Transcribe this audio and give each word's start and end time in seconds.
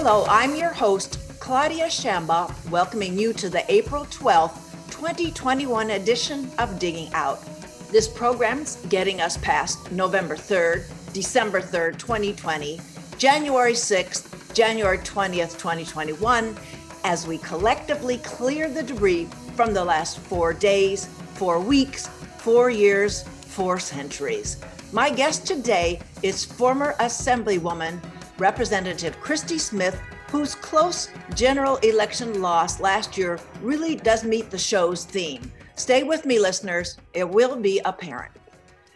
Hello, 0.00 0.24
I'm 0.28 0.54
your 0.54 0.72
host, 0.72 1.18
Claudia 1.40 1.86
Shamba, 1.86 2.54
welcoming 2.70 3.18
you 3.18 3.32
to 3.32 3.50
the 3.50 3.64
April 3.68 4.04
12th, 4.04 4.92
2021 4.92 5.90
edition 5.90 6.48
of 6.60 6.78
Digging 6.78 7.12
Out. 7.14 7.44
This 7.90 8.06
program's 8.06 8.76
getting 8.90 9.20
us 9.20 9.38
past 9.38 9.90
November 9.90 10.36
3rd, 10.36 10.84
December 11.12 11.60
3rd, 11.60 11.98
2020, 11.98 12.80
January 13.18 13.72
6th, 13.72 14.54
January 14.54 14.98
20th, 14.98 15.58
2021, 15.58 16.56
as 17.02 17.26
we 17.26 17.38
collectively 17.38 18.18
clear 18.18 18.70
the 18.70 18.84
debris 18.84 19.24
from 19.56 19.74
the 19.74 19.84
last 19.84 20.20
four 20.20 20.52
days, 20.52 21.06
four 21.34 21.58
weeks, 21.58 22.06
four 22.36 22.70
years, 22.70 23.24
four 23.48 23.80
centuries. 23.80 24.58
My 24.92 25.10
guest 25.10 25.44
today 25.44 25.98
is 26.22 26.44
former 26.44 26.94
Assemblywoman 27.00 28.00
Representative 28.38 29.20
Christy 29.20 29.58
Smith, 29.58 30.00
whose 30.30 30.54
close 30.54 31.10
general 31.34 31.76
election 31.78 32.40
loss 32.40 32.80
last 32.80 33.18
year 33.18 33.40
really 33.62 33.96
does 33.96 34.24
meet 34.24 34.50
the 34.50 34.58
show's 34.58 35.04
theme. 35.04 35.50
Stay 35.74 36.02
with 36.02 36.24
me, 36.24 36.38
listeners, 36.38 36.98
it 37.14 37.28
will 37.28 37.56
be 37.56 37.80
apparent. 37.84 38.32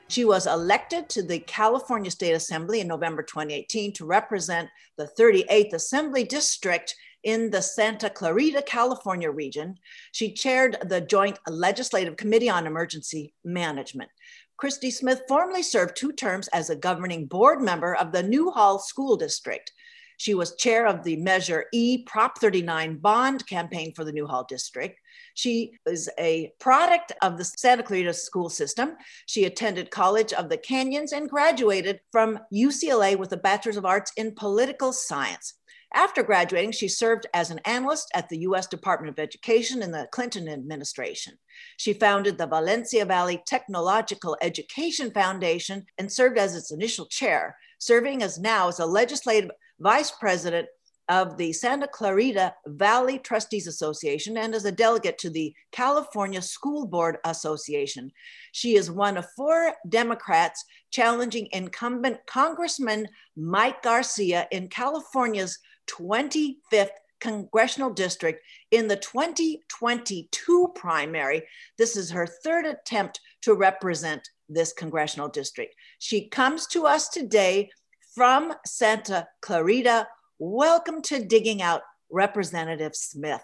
She 0.09 0.25
was 0.25 0.47
elected 0.47 1.09
to 1.09 1.23
the 1.23 1.39
California 1.39 2.11
State 2.11 2.35
Assembly 2.35 2.81
in 2.81 2.87
November 2.87 3.23
2018 3.23 3.95
to 3.95 4.05
represent 4.05 4.69
the 4.99 5.11
38th 5.19 5.73
Assembly 5.73 6.23
District 6.23 6.95
in 7.23 7.51
the 7.51 7.63
Santa 7.63 8.11
Clarita, 8.11 8.63
California 8.63 9.31
region. 9.31 9.79
She 10.11 10.33
chaired 10.33 10.77
the 10.85 11.01
Joint 11.01 11.39
Legislative 11.49 12.17
Committee 12.17 12.51
on 12.51 12.67
Emergency 12.67 13.33
Management. 13.45 14.11
Christy 14.57 14.91
Smith 14.91 15.23
formerly 15.29 15.63
served 15.63 15.97
two 15.97 16.13
terms 16.13 16.49
as 16.49 16.71
a 16.71 16.77
governing 16.77 17.27
board 17.27 17.61
member 17.61 17.95
of 17.95 18.13
the 18.13 18.23
Newhall 18.23 18.79
School 18.79 19.17
District. 19.17 19.73
She 20.19 20.35
was 20.35 20.55
chair 20.55 20.87
of 20.87 21.03
the 21.03 21.17
Measure 21.17 21.65
E 21.73 22.05
Prop 22.05 22.39
39 22.39 22.99
bond 22.99 23.45
campaign 23.49 23.93
for 23.93 24.05
the 24.05 24.13
Newhall 24.13 24.45
District. 24.45 24.97
She 25.35 25.73
is 25.85 26.09
a 26.19 26.53
product 26.61 27.13
of 27.23 27.39
the 27.39 27.45
Santa 27.45 27.83
Clarita 27.83 28.15
school 28.15 28.49
system. 28.49 28.93
She 29.27 29.47
attended 29.47 29.91
College 29.91 30.33
of 30.33 30.49
the 30.49 30.59
Canyons 30.59 31.13
and 31.13 31.29
graduated 31.29 32.01
from 32.13 32.39
UCLA 32.55 33.17
with 33.17 33.33
a 33.33 33.37
Bachelor's 33.37 33.77
of 33.77 33.85
Arts 33.85 34.13
in 34.17 34.35
Political 34.35 34.93
Science. 34.93 35.55
After 35.95 36.23
graduating, 36.23 36.73
she 36.73 36.89
served 36.89 37.27
as 37.35 37.51
an 37.51 37.61
analyst 37.67 38.11
at 38.15 38.29
the 38.29 38.39
US 38.39 38.67
Department 38.67 39.11
of 39.11 39.23
Education 39.23 39.83
in 39.83 39.93
the 39.93 40.09
Clinton 40.11 40.49
administration. 40.49 41.35
She 41.77 41.93
founded 41.93 42.39
the 42.39 42.47
Valencia 42.47 43.05
Valley 43.05 43.43
Technological 43.47 44.37
Education 44.41 45.11
Foundation 45.11 45.85
and 45.99 46.11
served 46.11 46.39
as 46.39 46.57
its 46.57 46.73
initial 46.73 47.07
chair, 47.07 47.57
serving 47.79 48.23
as 48.23 48.39
now 48.39 48.69
as 48.69 48.79
a 48.79 48.87
legislative 48.87 49.51
vice 49.81 50.11
president 50.11 50.69
of 51.09 51.37
the 51.37 51.53
Santa 51.53 51.89
Clarita 51.89 52.55
Valley 52.67 53.19
Trustees 53.19 53.67
Association 53.67 54.39
and 54.39 54.55
as 54.55 54.65
a 54.65 54.73
delegate 54.73 55.19
to 55.19 55.29
the 55.29 55.53
California 55.73 56.41
School 56.41 56.87
Board 56.87 57.19
Association. 57.25 58.11
She 58.53 58.77
is 58.77 58.91
one 58.91 59.19
of 59.19 59.27
four 59.37 59.75
Democrats 59.89 60.65
challenging 60.91 61.49
incumbent 61.53 62.19
Congressman 62.27 63.09
Mike 63.37 63.83
Garcia 63.83 64.47
in 64.53 64.69
California's 64.69 65.59
25th 65.89 66.91
congressional 67.21 67.91
district 67.91 68.45
in 68.73 68.89
the 68.89 68.97
2022 68.97 70.73
primary. 70.75 71.43
This 71.79 71.97
is 71.97 72.11
her 72.11 72.27
third 72.27 72.67
attempt 72.67 73.21
to 73.43 73.55
represent 73.55 74.29
this 74.49 74.73
congressional 74.73 75.29
district. 75.29 75.75
She 75.99 76.29
comes 76.29 76.67
to 76.69 76.87
us 76.87 77.09
today 77.09 77.71
from 78.15 78.53
Santa 78.67 79.29
Clarita. 79.41 80.09
Welcome 80.39 81.01
to 81.03 81.25
Digging 81.25 81.63
Out, 81.63 81.83
Representative 82.11 82.97
Smith. 82.97 83.43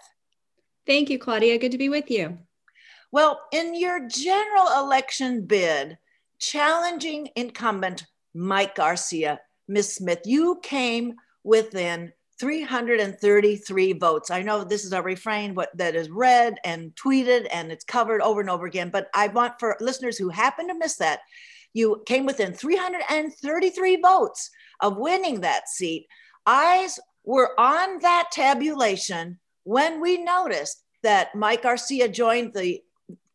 Thank 0.85 1.09
you, 1.09 1.17
Claudia. 1.17 1.57
Good 1.57 1.71
to 1.71 1.77
be 1.77 1.89
with 1.89 2.11
you. 2.11 2.37
Well, 3.11 3.39
in 3.51 3.73
your 3.73 4.07
general 4.07 4.67
election 4.83 5.45
bid, 5.45 5.97
challenging 6.39 7.29
incumbent 7.35 8.05
Mike 8.33 8.75
Garcia, 8.75 9.39
Ms. 9.67 9.95
Smith, 9.95 10.21
you 10.25 10.59
came 10.61 11.15
within 11.43 12.11
333 12.39 13.93
votes. 13.93 14.31
I 14.31 14.41
know 14.41 14.63
this 14.63 14.85
is 14.85 14.93
a 14.93 15.01
refrain 15.01 15.53
what, 15.55 15.75
that 15.77 15.95
is 15.95 16.09
read 16.09 16.55
and 16.63 16.95
tweeted 16.95 17.47
and 17.51 17.71
it's 17.71 17.83
covered 17.83 18.21
over 18.21 18.39
and 18.39 18.49
over 18.49 18.65
again, 18.65 18.89
but 18.89 19.09
I 19.13 19.27
want 19.27 19.59
for 19.59 19.75
listeners 19.79 20.17
who 20.17 20.29
happen 20.29 20.67
to 20.69 20.73
miss 20.73 20.95
that, 20.97 21.19
you 21.73 22.01
came 22.05 22.25
within 22.25 22.53
333 22.53 24.01
votes 24.01 24.49
of 24.79 24.97
winning 24.97 25.41
that 25.41 25.69
seat. 25.69 26.07
Eyes 26.45 26.99
were 27.23 27.51
on 27.59 27.99
that 27.99 28.29
tabulation 28.31 29.39
when 29.63 30.01
we 30.01 30.17
noticed 30.17 30.83
that 31.03 31.35
Mike 31.35 31.63
Garcia 31.63 32.07
joined 32.07 32.53
the 32.53 32.81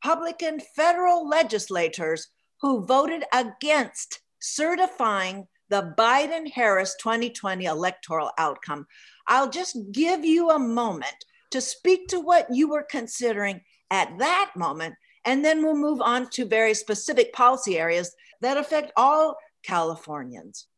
Republican 0.03 0.60
federal 0.75 1.28
legislators 1.28 2.28
who 2.60 2.84
voted 2.84 3.25
against 3.32 4.21
certifying 4.41 5.47
the 5.74 5.92
Biden 5.98 6.48
Harris 6.52 6.94
2020 7.00 7.64
electoral 7.64 8.30
outcome. 8.38 8.86
I'll 9.26 9.50
just 9.50 9.76
give 9.90 10.24
you 10.24 10.50
a 10.50 10.58
moment 10.58 11.24
to 11.50 11.60
speak 11.60 12.06
to 12.08 12.20
what 12.20 12.46
you 12.48 12.68
were 12.68 12.86
considering 12.88 13.60
at 13.90 14.16
that 14.20 14.52
moment, 14.54 14.94
and 15.24 15.44
then 15.44 15.64
we'll 15.64 15.74
move 15.74 16.00
on 16.00 16.30
to 16.30 16.44
very 16.44 16.74
specific 16.74 17.32
policy 17.32 17.76
areas 17.76 18.14
that 18.40 18.56
affect 18.56 18.92
all 18.96 19.36
Californians. 19.64 20.68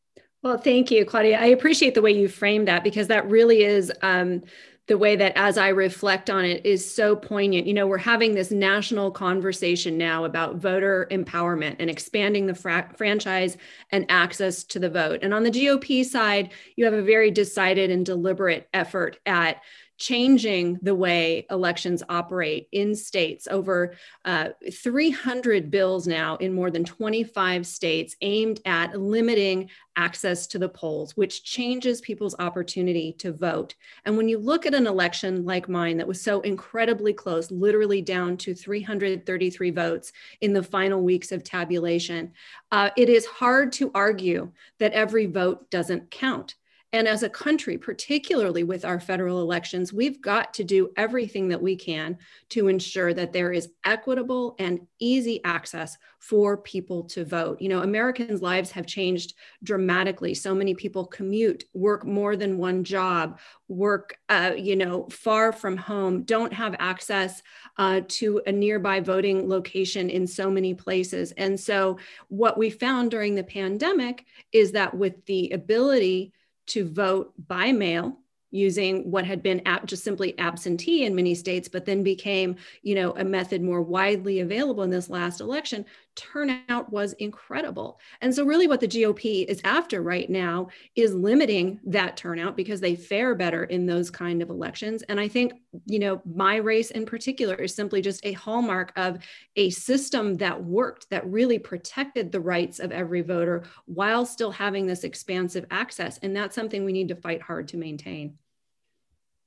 Well, 0.42 0.56
thank 0.56 0.90
you, 0.90 1.04
Claudia. 1.04 1.40
I 1.40 1.46
appreciate 1.46 1.94
the 1.94 2.00
way 2.00 2.12
you 2.12 2.26
framed 2.26 2.68
that 2.68 2.82
because 2.82 3.08
that 3.08 3.28
really 3.28 3.64
is 3.64 3.92
um, 4.00 4.44
the 4.86 4.96
way 4.96 5.16
that 5.16 5.32
as 5.36 5.58
I 5.58 5.68
reflect 5.68 6.30
on 6.30 6.44
it 6.44 6.64
is 6.64 6.94
so 6.94 7.16
poignant. 7.16 7.66
You 7.66 7.74
know, 7.74 7.86
we're 7.86 7.98
having 7.98 8.34
this 8.34 8.50
national 8.52 9.10
conversation 9.10 9.98
now 9.98 10.24
about 10.24 10.56
voter 10.56 11.08
empowerment 11.10 11.76
and 11.80 11.90
expanding 11.90 12.46
the 12.46 12.54
fra- 12.54 12.92
franchise 12.96 13.56
and 13.90 14.06
access 14.08 14.62
to 14.64 14.78
the 14.78 14.90
vote. 14.90 15.20
And 15.22 15.34
on 15.34 15.42
the 15.42 15.50
GOP 15.50 16.04
side, 16.04 16.52
you 16.76 16.84
have 16.84 16.94
a 16.94 17.02
very 17.02 17.30
decided 17.32 17.90
and 17.90 18.06
deliberate 18.06 18.68
effort 18.72 19.18
at 19.26 19.60
changing 19.98 20.78
the 20.82 20.94
way 20.94 21.46
elections 21.50 22.02
operate 22.08 22.68
in 22.72 22.94
states. 22.94 23.48
Over 23.50 23.94
uh, 24.24 24.50
300 24.72 25.70
bills 25.70 26.06
now 26.06 26.36
in 26.36 26.52
more 26.52 26.70
than 26.70 26.84
25 26.84 27.66
states 27.66 28.16
aimed 28.20 28.60
at 28.64 29.00
limiting 29.00 29.70
access 29.96 30.46
to 30.48 30.58
the 30.58 30.68
polls, 30.68 31.16
which 31.16 31.42
changes 31.42 32.00
people's 32.00 32.34
opportunity 32.38 33.12
to 33.14 33.32
vote. 33.32 33.74
And 34.04 34.16
when 34.16 34.28
you 34.28 34.38
look 34.38 34.66
at 34.66 34.74
an 34.74 34.86
election 34.86 35.44
like 35.44 35.68
mine 35.68 35.96
that 35.96 36.06
was 36.06 36.20
so 36.20 36.40
incredibly 36.42 37.12
close, 37.12 37.50
literally 37.50 38.02
down 38.02 38.36
to 38.38 38.54
333 38.54 39.70
votes 39.70 40.12
in 40.40 40.52
the 40.52 40.62
final 40.62 41.02
weeks 41.02 41.32
of 41.32 41.42
tabulation, 41.42 42.32
uh, 42.70 42.90
it 42.96 43.08
is 43.08 43.24
hard 43.24 43.72
to 43.72 43.90
argue 43.94 44.52
that 44.78 44.92
every 44.92 45.26
vote 45.26 45.70
doesn't 45.70 46.10
count. 46.10 46.54
And 46.92 47.08
as 47.08 47.22
a 47.22 47.28
country, 47.28 47.76
particularly 47.76 48.62
with 48.62 48.84
our 48.84 49.00
federal 49.00 49.40
elections, 49.40 49.92
we've 49.92 50.22
got 50.22 50.54
to 50.54 50.64
do 50.64 50.90
everything 50.96 51.48
that 51.48 51.60
we 51.60 51.74
can 51.74 52.16
to 52.50 52.68
ensure 52.68 53.12
that 53.12 53.32
there 53.32 53.52
is 53.52 53.70
equitable 53.84 54.54
and 54.58 54.86
easy 55.00 55.42
access 55.44 55.98
for 56.20 56.56
people 56.56 57.02
to 57.04 57.24
vote. 57.24 57.60
You 57.60 57.68
know, 57.68 57.82
Americans' 57.82 58.40
lives 58.40 58.70
have 58.70 58.86
changed 58.86 59.34
dramatically. 59.64 60.32
So 60.32 60.54
many 60.54 60.74
people 60.74 61.04
commute, 61.04 61.64
work 61.74 62.06
more 62.06 62.36
than 62.36 62.56
one 62.56 62.84
job, 62.84 63.40
work, 63.68 64.16
uh, 64.28 64.52
you 64.56 64.76
know, 64.76 65.08
far 65.10 65.52
from 65.52 65.76
home, 65.76 66.22
don't 66.22 66.52
have 66.52 66.76
access 66.78 67.42
uh, 67.78 68.02
to 68.08 68.40
a 68.46 68.52
nearby 68.52 69.00
voting 69.00 69.48
location 69.48 70.08
in 70.08 70.26
so 70.26 70.50
many 70.50 70.72
places. 70.72 71.32
And 71.32 71.58
so, 71.58 71.98
what 72.28 72.56
we 72.56 72.70
found 72.70 73.10
during 73.10 73.34
the 73.34 73.44
pandemic 73.44 74.24
is 74.52 74.72
that 74.72 74.94
with 74.96 75.24
the 75.26 75.50
ability 75.50 76.32
to 76.66 76.88
vote 76.88 77.32
by 77.46 77.72
mail 77.72 78.18
using 78.50 79.10
what 79.10 79.26
had 79.26 79.42
been 79.42 79.60
just 79.84 80.04
simply 80.04 80.38
absentee 80.38 81.04
in 81.04 81.14
many 81.14 81.34
states 81.34 81.68
but 81.68 81.84
then 81.84 82.02
became 82.02 82.56
you 82.82 82.94
know 82.94 83.12
a 83.16 83.24
method 83.24 83.60
more 83.60 83.82
widely 83.82 84.40
available 84.40 84.82
in 84.82 84.90
this 84.90 85.10
last 85.10 85.40
election 85.40 85.84
turnout 86.16 86.90
was 86.90 87.12
incredible. 87.14 88.00
And 88.20 88.34
so 88.34 88.44
really 88.44 88.66
what 88.66 88.80
the 88.80 88.88
gop 88.88 89.44
is 89.46 89.60
after 89.62 90.02
right 90.02 90.28
now 90.28 90.68
is 90.96 91.14
limiting 91.14 91.78
that 91.84 92.16
turnout 92.16 92.56
because 92.56 92.80
they 92.80 92.96
fare 92.96 93.34
better 93.34 93.64
in 93.64 93.86
those 93.86 94.10
kind 94.10 94.42
of 94.42 94.50
elections. 94.50 95.02
And 95.02 95.20
i 95.20 95.28
think 95.28 95.52
you 95.84 95.98
know 95.98 96.20
my 96.24 96.56
race 96.56 96.90
in 96.90 97.04
particular 97.04 97.54
is 97.56 97.74
simply 97.74 98.00
just 98.00 98.24
a 98.24 98.32
hallmark 98.32 98.92
of 98.96 99.18
a 99.56 99.70
system 99.70 100.34
that 100.36 100.62
worked 100.64 101.08
that 101.10 101.26
really 101.30 101.58
protected 101.58 102.32
the 102.32 102.40
rights 102.40 102.78
of 102.78 102.92
every 102.92 103.22
voter 103.22 103.64
while 103.86 104.24
still 104.24 104.50
having 104.50 104.86
this 104.86 105.04
expansive 105.04 105.66
access 105.70 106.18
and 106.18 106.34
that's 106.34 106.54
something 106.54 106.84
we 106.84 106.92
need 106.92 107.08
to 107.08 107.16
fight 107.16 107.42
hard 107.42 107.68
to 107.68 107.76
maintain 107.76 108.36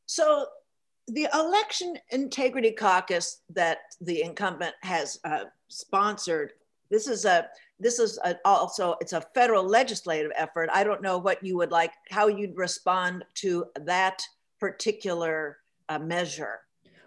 so 0.06 0.46
the 1.08 1.28
election 1.34 1.98
integrity 2.12 2.72
caucus 2.72 3.42
that 3.50 3.80
the 4.02 4.22
incumbent 4.22 4.76
has 4.81 5.20
uh, 5.24 5.46
sponsored 5.70 6.54
this 6.90 7.08
is 7.08 7.26
a 7.26 7.48
this 7.80 8.00
is 8.00 8.20
a, 8.24 8.36
also 8.46 8.96
it's 9.00 9.14
a 9.14 9.22
federal 9.34 9.64
legislative 9.64 10.31
effort. 10.36 10.70
I 10.74 10.84
don't 10.84 11.02
know 11.02 11.18
what 11.18 11.44
you 11.44 11.58
would 11.58 11.72
like, 11.72 11.94
how 12.10 12.28
you'd 12.28 12.58
respond 12.58 13.24
to 13.36 13.66
that 13.81 14.22
particular 14.60 15.59
uh, 15.90 16.00
measure. 16.00 16.62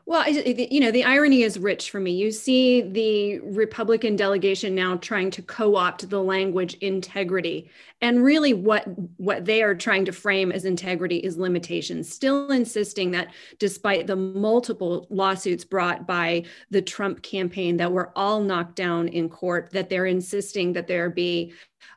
Well, 0.05 0.29
you 0.29 0.81
know, 0.81 0.91
the 0.91 1.05
irony 1.05 1.43
is 1.43 1.61
rich 1.61 1.93
for 1.93 2.01
me. 2.01 2.11
You 2.11 2.33
see 2.33 2.83
the 2.83 3.39
Republican 3.39 4.17
delegation 4.17 4.75
now 4.75 4.97
trying 4.97 5.31
to 5.31 5.43
co-opt 5.43 6.11
the 6.11 6.21
language 6.21 6.75
integrity. 6.75 7.71
And 8.01 8.25
really 8.25 8.53
what 8.53 8.85
what 9.19 9.45
they 9.45 9.63
are 9.63 9.77
trying 9.77 10.05
to 10.07 10.13
frame 10.13 10.51
as 10.51 10.65
integrity 10.65 11.19
is 11.19 11.39
limitations, 11.39 12.13
still 12.13 12.51
insisting 12.51 13.13
that 13.13 13.29
despite 13.61 14.09
the 14.09 14.17
multiple 14.17 15.07
lawsuits 15.09 15.65
brought 15.65 16.05
by 16.05 16.47
the 16.71 16.83
Trump 16.83 17.23
campaign 17.23 17.77
that 17.77 17.93
were 17.93 18.11
all 18.17 18.41
knocked 18.41 18.75
down 18.75 19.07
in 19.07 19.29
court, 19.29 19.71
that 19.71 19.89
they're 19.89 20.07
insisting 20.07 20.73
that 20.73 20.89
there 20.89 21.11
be 21.11 21.53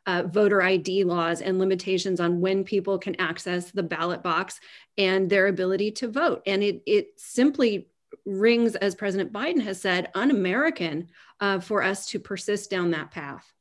uh, 0.06 0.24
voter 0.28 0.62
ID 0.62 1.04
laws 1.04 1.42
and 1.42 1.60
limitations 1.60 2.20
on 2.20 2.42
when 2.42 2.64
people 2.64 2.98
can 2.98 3.20
access 3.20 3.72
the 3.72 3.84
ballot 3.84 4.24
box 4.24 4.60
and 4.98 5.30
their 5.30 5.48
ability 5.48 5.92
to 5.92 6.08
vote. 6.08 6.42
And 6.46 6.64
it, 6.64 6.82
it 6.86 7.08
simply 7.18 7.88
rings, 8.26 8.76
as 8.76 8.96
President 8.96 9.32
Biden 9.32 9.62
has 9.62 9.82
said, 9.82 10.10
un 10.16 10.32
American 10.32 11.10
uh, 11.40 11.60
for 11.60 11.84
us 11.84 12.08
to 12.08 12.20
persist 12.20 12.70
down 12.70 12.92
that 12.92 13.12
path. 13.12 13.52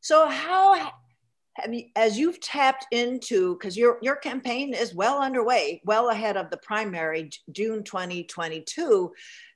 So, 0.00 0.28
how 0.28 0.92
have 1.54 1.72
you, 1.72 1.86
as 1.96 2.18
you've 2.18 2.40
tapped 2.40 2.86
into, 2.90 3.54
because 3.54 3.76
your, 3.76 3.98
your 4.02 4.16
campaign 4.16 4.74
is 4.74 4.94
well 4.94 5.20
underway, 5.20 5.80
well 5.84 6.10
ahead 6.10 6.36
of 6.36 6.50
the 6.50 6.58
primary, 6.58 7.30
June 7.50 7.82
2022, 7.82 9.12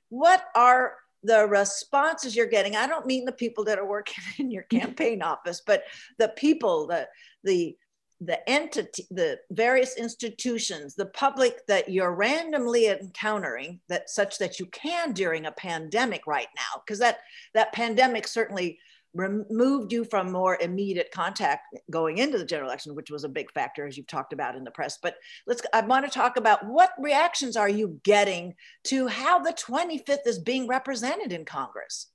what 0.09 0.43
are 0.55 0.95
the 1.23 1.47
responses 1.47 2.35
you're 2.35 2.45
getting? 2.45 2.75
I 2.75 2.87
don't 2.87 3.05
mean 3.05 3.25
the 3.25 3.31
people 3.31 3.63
that 3.65 3.79
are 3.79 3.87
working 3.87 4.23
in 4.37 4.51
your 4.51 4.63
mm-hmm. 4.63 4.79
campaign 4.79 5.21
office, 5.21 5.61
but 5.65 5.83
the 6.17 6.29
people, 6.29 6.87
the, 6.87 7.07
the 7.43 7.75
the 8.23 8.47
entity, 8.47 9.07
the 9.09 9.39
various 9.49 9.97
institutions, 9.97 10.93
the 10.93 11.07
public 11.07 11.65
that 11.65 11.89
you're 11.89 12.13
randomly 12.13 12.87
encountering 12.87 13.79
that 13.89 14.11
such 14.11 14.37
that 14.37 14.59
you 14.59 14.67
can 14.67 15.11
during 15.11 15.47
a 15.47 15.51
pandemic 15.51 16.27
right 16.27 16.47
now, 16.55 16.81
because 16.85 16.99
that 16.99 17.21
that 17.55 17.73
pandemic 17.73 18.27
certainly 18.27 18.77
removed 19.13 19.91
you 19.91 20.03
from 20.05 20.31
more 20.31 20.57
immediate 20.61 21.11
contact 21.11 21.75
going 21.89 22.17
into 22.17 22.37
the 22.37 22.45
general 22.45 22.69
election, 22.69 22.95
which 22.95 23.11
was 23.11 23.23
a 23.23 23.29
big 23.29 23.51
factor 23.51 23.85
as 23.85 23.97
you've 23.97 24.07
talked 24.07 24.33
about 24.33 24.55
in 24.55 24.63
the 24.63 24.71
press. 24.71 24.97
But 25.01 25.15
let's 25.47 25.61
I 25.73 25.81
want 25.81 26.05
to 26.05 26.11
talk 26.11 26.37
about 26.37 26.65
what 26.65 26.91
reactions 26.99 27.57
are 27.57 27.69
you 27.69 27.99
getting 28.03 28.55
to 28.85 29.07
how 29.07 29.39
the 29.39 29.53
25th 29.53 30.27
is 30.27 30.39
being 30.39 30.67
represented 30.67 31.31
in 31.31 31.45
Congress? 31.45 32.10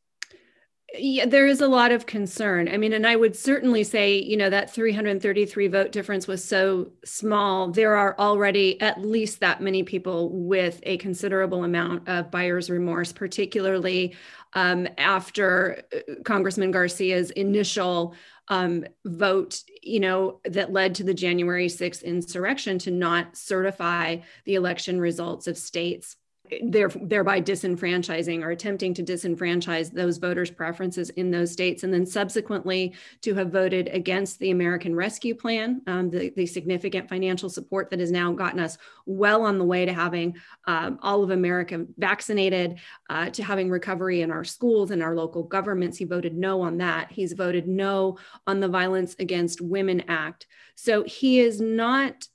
Yeah, 0.98 1.26
there 1.26 1.46
is 1.46 1.60
a 1.60 1.68
lot 1.68 1.92
of 1.92 2.06
concern. 2.06 2.68
I 2.68 2.76
mean, 2.76 2.92
and 2.92 3.06
I 3.06 3.16
would 3.16 3.36
certainly 3.36 3.84
say, 3.84 4.18
you 4.18 4.36
know, 4.36 4.50
that 4.50 4.72
333 4.72 5.68
vote 5.68 5.92
difference 5.92 6.26
was 6.26 6.44
so 6.44 6.90
small. 7.04 7.70
There 7.70 7.96
are 7.96 8.18
already 8.18 8.80
at 8.80 9.00
least 9.00 9.40
that 9.40 9.60
many 9.60 9.82
people 9.82 10.30
with 10.30 10.80
a 10.84 10.96
considerable 10.98 11.64
amount 11.64 12.08
of 12.08 12.30
buyer's 12.30 12.70
remorse, 12.70 13.12
particularly 13.12 14.16
um, 14.54 14.88
after 14.98 15.82
uh, 15.94 16.14
Congressman 16.24 16.70
Garcia's 16.70 17.30
initial 17.30 18.14
um, 18.48 18.84
vote, 19.04 19.62
you 19.82 20.00
know, 20.00 20.40
that 20.44 20.72
led 20.72 20.94
to 20.96 21.04
the 21.04 21.14
January 21.14 21.68
6th 21.68 22.04
insurrection 22.04 22.78
to 22.80 22.90
not 22.90 23.36
certify 23.36 24.18
the 24.44 24.54
election 24.54 25.00
results 25.00 25.46
of 25.46 25.58
states 25.58 26.16
thereby 26.62 27.40
disenfranchising 27.40 28.42
or 28.42 28.50
attempting 28.50 28.94
to 28.94 29.02
disenfranchise 29.02 29.92
those 29.92 30.18
voters' 30.18 30.50
preferences 30.50 31.10
in 31.10 31.30
those 31.30 31.52
states, 31.52 31.82
and 31.82 31.92
then 31.92 32.06
subsequently 32.06 32.94
to 33.22 33.34
have 33.34 33.50
voted 33.50 33.88
against 33.88 34.38
the 34.38 34.50
American 34.50 34.94
Rescue 34.94 35.34
Plan, 35.34 35.82
um, 35.86 36.10
the, 36.10 36.30
the, 36.36 36.46
significant 36.46 37.08
financial 37.08 37.50
support 37.50 37.90
that 37.90 38.00
has 38.00 38.10
now 38.10 38.32
gotten 38.32 38.60
us 38.60 38.78
well 39.04 39.42
on 39.42 39.58
the 39.58 39.64
way 39.64 39.84
to 39.84 39.92
having 39.92 40.36
um, 40.66 40.98
all 41.02 41.22
of 41.22 41.30
America 41.30 41.84
vaccinated, 41.98 42.78
uh, 43.10 43.28
to 43.30 43.42
having 43.42 43.68
recovery 43.68 44.22
in 44.22 44.30
our 44.30 44.44
schools 44.44 44.90
and 44.90 45.02
our 45.02 45.14
local 45.14 45.42
governments. 45.42 45.98
He 45.98 46.04
voted 46.04 46.36
no 46.36 46.62
on 46.62 46.78
that. 46.78 47.10
He's 47.10 47.32
voted 47.32 47.68
no 47.68 48.18
on 48.46 48.60
the 48.60 48.68
Violence 48.68 49.16
Against 49.18 49.60
Women 49.60 50.04
Act. 50.08 50.46
So 50.76 51.02
he 51.04 51.40
is 51.40 51.60
not 51.60 52.26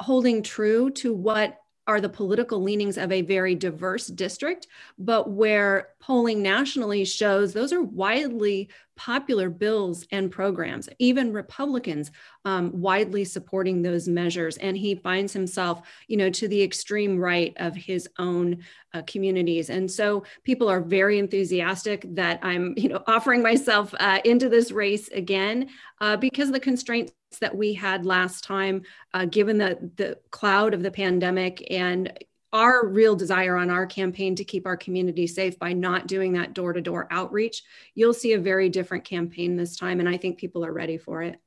holding 0.00 0.42
true 0.42 0.90
to 0.90 1.14
what 1.14 1.59
are 1.90 2.00
the 2.00 2.08
political 2.08 2.62
leanings 2.62 2.96
of 2.96 3.10
a 3.10 3.22
very 3.22 3.56
diverse 3.56 4.06
district, 4.06 4.68
but 4.96 5.28
where 5.28 5.88
polling 5.98 6.40
nationally 6.40 7.04
shows 7.04 7.52
those 7.52 7.72
are 7.72 7.82
widely 7.82 8.70
popular 8.94 9.50
bills 9.50 10.06
and 10.12 10.30
programs, 10.30 10.88
even 11.00 11.32
Republicans 11.32 12.12
um, 12.44 12.70
widely 12.80 13.24
supporting 13.24 13.82
those 13.82 14.06
measures. 14.06 14.56
And 14.58 14.76
he 14.76 14.94
finds 14.94 15.32
himself, 15.32 15.82
you 16.06 16.16
know, 16.16 16.30
to 16.30 16.46
the 16.46 16.62
extreme 16.62 17.18
right 17.18 17.52
of 17.56 17.74
his 17.74 18.08
own 18.20 18.58
uh, 18.94 19.02
communities. 19.06 19.68
And 19.68 19.90
so 19.90 20.22
people 20.44 20.68
are 20.68 20.80
very 20.80 21.18
enthusiastic 21.18 22.04
that 22.14 22.38
I'm, 22.42 22.74
you 22.76 22.88
know, 22.88 23.02
offering 23.08 23.42
myself 23.42 23.92
uh, 23.98 24.20
into 24.24 24.48
this 24.48 24.70
race 24.70 25.08
again 25.08 25.70
uh, 26.00 26.16
because 26.16 26.52
the 26.52 26.60
constraints 26.60 27.12
that 27.38 27.56
we 27.56 27.74
had 27.74 28.04
last 28.04 28.44
time, 28.44 28.82
uh, 29.14 29.24
given 29.24 29.58
the, 29.58 29.90
the 29.96 30.18
cloud 30.30 30.74
of 30.74 30.82
the 30.82 30.90
pandemic 30.90 31.66
and 31.70 32.12
our 32.52 32.86
real 32.86 33.14
desire 33.14 33.56
on 33.56 33.70
our 33.70 33.86
campaign 33.86 34.34
to 34.34 34.44
keep 34.44 34.66
our 34.66 34.76
community 34.76 35.26
safe 35.26 35.58
by 35.58 35.72
not 35.72 36.08
doing 36.08 36.32
that 36.32 36.52
door 36.52 36.72
to 36.72 36.80
door 36.80 37.06
outreach, 37.10 37.62
you'll 37.94 38.12
see 38.12 38.32
a 38.32 38.40
very 38.40 38.68
different 38.68 39.04
campaign 39.04 39.56
this 39.56 39.76
time. 39.76 40.00
And 40.00 40.08
I 40.08 40.16
think 40.16 40.38
people 40.38 40.64
are 40.64 40.72
ready 40.72 40.98
for 40.98 41.22
it. 41.22 41.40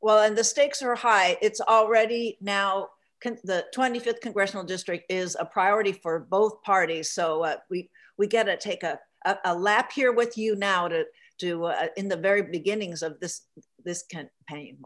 Well, 0.00 0.22
and 0.22 0.36
the 0.36 0.44
stakes 0.44 0.82
are 0.82 0.94
high. 0.94 1.36
It's 1.40 1.60
already 1.60 2.38
now 2.40 2.88
the 3.22 3.66
25th 3.74 4.20
congressional 4.20 4.64
district 4.64 5.10
is 5.12 5.36
a 5.38 5.44
priority 5.44 5.92
for 5.92 6.20
both 6.20 6.62
parties. 6.62 7.10
So 7.10 7.44
uh, 7.44 7.56
we 7.68 7.90
we 8.16 8.26
get 8.26 8.44
to 8.44 8.56
take 8.56 8.82
a, 8.82 8.98
a, 9.24 9.36
a, 9.44 9.54
lap 9.54 9.92
here 9.92 10.12
with 10.12 10.38
you 10.38 10.56
now 10.56 10.88
to 10.88 11.04
to 11.38 11.66
uh, 11.66 11.86
in 11.96 12.08
the 12.08 12.16
very 12.16 12.42
beginnings 12.42 13.02
of 13.02 13.20
this 13.20 13.42
this 13.84 14.04
campaign. 14.04 14.78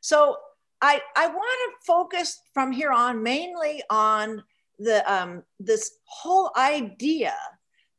So 0.00 0.36
I, 0.80 1.00
I 1.16 1.26
want 1.26 1.38
to 1.38 1.86
focus 1.86 2.40
from 2.54 2.72
here 2.72 2.92
on 2.92 3.22
mainly 3.22 3.82
on 3.90 4.42
the 4.78 5.12
um, 5.12 5.42
this 5.58 5.92
whole 6.04 6.50
idea 6.56 7.34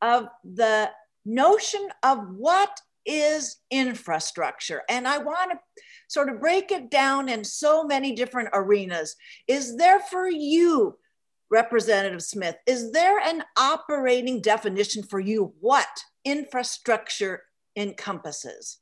of 0.02 0.28
the 0.44 0.90
notion 1.26 1.88
of 2.04 2.20
what 2.36 2.82
is 3.06 3.58
infrastructure. 3.70 4.82
And 4.90 5.08
I 5.08 5.20
want 5.20 5.52
to 5.52 5.60
sort 6.08 6.30
of 6.30 6.40
break 6.40 6.72
it 6.72 6.90
down 6.90 7.30
in 7.30 7.44
so 7.44 7.84
many 7.84 8.14
different 8.14 8.50
arenas. 8.54 9.16
Is 9.48 9.78
there 9.78 10.00
for 10.00 10.28
you, 10.28 10.98
Representative 11.50 12.22
Smith, 12.22 12.56
is 12.68 12.92
there 12.92 13.20
an 13.20 13.44
operating 13.58 14.42
definition 14.42 15.04
for 15.04 15.20
you 15.20 15.54
what 15.60 15.88
infrastructure 16.26 17.44
encompasses? 17.76 18.81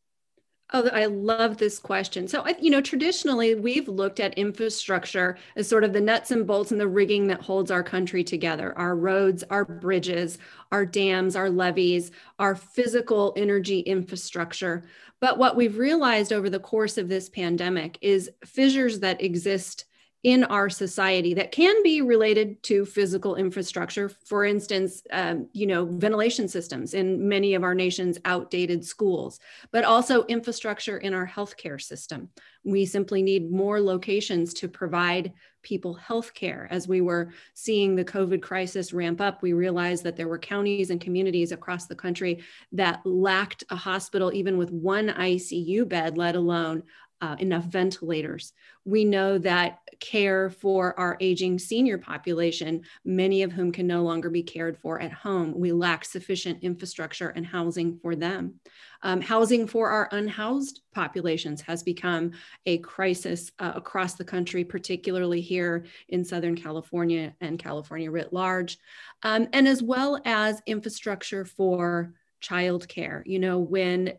Oh, 0.72 0.88
I 0.90 1.06
love 1.06 1.58
this 1.58 1.80
question. 1.80 2.28
So, 2.28 2.46
you 2.62 2.70
know, 2.70 2.82
traditionally 2.82 3.56
we've 3.56 3.88
looked 3.88 4.20
at 4.20 4.38
infrastructure 4.38 5.36
as 5.56 5.68
sort 5.68 5.84
of 5.84 5.94
the 5.94 6.02
nuts 6.02 6.30
and 6.30 6.46
bolts 6.46 6.72
and 6.72 6.80
the 6.80 6.88
rigging 6.88 7.26
that 7.28 7.42
holds 7.42 7.72
our 7.72 7.82
country 7.82 8.24
together 8.24 8.78
our 8.78 8.96
roads, 8.96 9.44
our 9.50 9.66
bridges, 9.66 10.38
our 10.72 10.86
dams, 10.86 11.36
our 11.36 11.50
levees, 11.50 12.12
our 12.38 12.54
physical 12.54 13.34
energy 13.36 13.80
infrastructure. 13.80 14.84
But 15.20 15.40
what 15.40 15.56
we've 15.56 15.80
realized 15.80 16.32
over 16.32 16.52
the 16.52 16.60
course 16.60 17.00
of 17.00 17.10
this 17.10 17.30
pandemic 17.30 17.98
is 18.02 18.30
fissures 18.46 19.00
that 19.00 19.24
exist 19.24 19.86
in 20.24 20.44
our 20.46 20.70
society 20.70 21.34
that 21.34 21.52
can 21.52 21.82
be 21.82 22.02
related 22.02 22.62
to 22.62 22.86
physical 22.86 23.36
infrastructure 23.36 24.10
for 24.10 24.44
instance 24.44 25.02
um, 25.12 25.48
you 25.54 25.66
know 25.66 25.86
ventilation 25.86 26.48
systems 26.48 26.94
in 26.94 27.28
many 27.28 27.54
of 27.54 27.64
our 27.64 27.74
nation's 27.74 28.18
outdated 28.26 28.84
schools 28.84 29.40
but 29.72 29.86
also 29.86 30.26
infrastructure 30.26 30.98
in 30.98 31.14
our 31.14 31.28
healthcare 31.28 31.82
system. 31.82 32.30
We 32.64 32.86
simply 32.86 33.22
need 33.22 33.52
more 33.52 33.80
locations 33.80 34.54
to 34.56 34.68
provide 34.68 35.34
people 35.62 35.94
health 35.94 36.34
care 36.34 36.68
as 36.72 36.88
we 36.88 37.02
were 37.02 37.34
seeing 37.54 37.94
the 37.94 38.06
covid 38.06 38.42
crisis 38.42 38.94
ramp 38.94 39.20
up 39.20 39.42
we 39.42 39.52
realized 39.52 40.06
that 40.06 40.16
there 40.16 40.30
were 40.30 40.40
counties 40.40 40.90
and 40.90 41.02
communities 41.02 41.52
across 41.52 41.86
the 41.86 41.96
country 41.96 42.42
that 42.72 43.06
lacked 43.06 43.66
a 43.70 43.76
hospital 43.76 44.32
even 44.34 44.58
with 44.58 44.72
one 44.72 45.10
icu 45.10 45.86
bed 45.86 46.18
let 46.18 46.36
alone 46.36 46.82
uh, 47.22 47.36
enough 47.40 47.66
ventilators. 47.66 48.54
We 48.86 49.06
know 49.06 49.38
that 49.40 49.80
care 50.00 50.50
for 50.50 50.98
our 51.00 51.18
aging 51.20 51.60
senior 51.60 51.98
population, 51.98 52.82
many 53.04 53.44
of 53.44 53.52
whom 53.52 53.72
can 53.72 53.88
no 53.88 54.04
longer 54.04 54.30
be 54.30 54.44
cared 54.44 54.78
for 54.78 55.02
at 55.02 55.12
home, 55.12 55.54
we 55.56 55.72
lack 55.72 56.06
sufficient 56.06 56.64
infrastructure 56.64 57.30
and 57.30 57.46
housing 57.46 58.00
for 58.02 58.16
them. 58.16 58.56
Um, 59.02 59.22
housing 59.22 59.68
for 59.68 59.90
our 59.90 60.10
unhoused 60.12 60.82
populations 60.94 61.62
has 61.62 61.84
become 61.84 62.32
a 62.66 62.80
crisis 62.80 63.52
uh, 63.60 63.74
across 63.76 64.16
the 64.16 64.26
country, 64.26 64.64
particularly 64.64 65.42
here 65.42 65.86
in 66.10 66.26
Southern 66.26 66.56
California 66.56 67.34
and 67.40 67.60
California 67.60 68.12
writ 68.12 68.34
large, 68.34 68.78
um, 69.24 69.48
and 69.54 69.68
as 69.68 69.82
well 69.82 70.20
as 70.26 70.62
infrastructure 70.66 71.46
for 71.46 72.14
childcare. 72.42 73.22
You 73.26 73.40
know, 73.40 73.60
when 73.60 74.14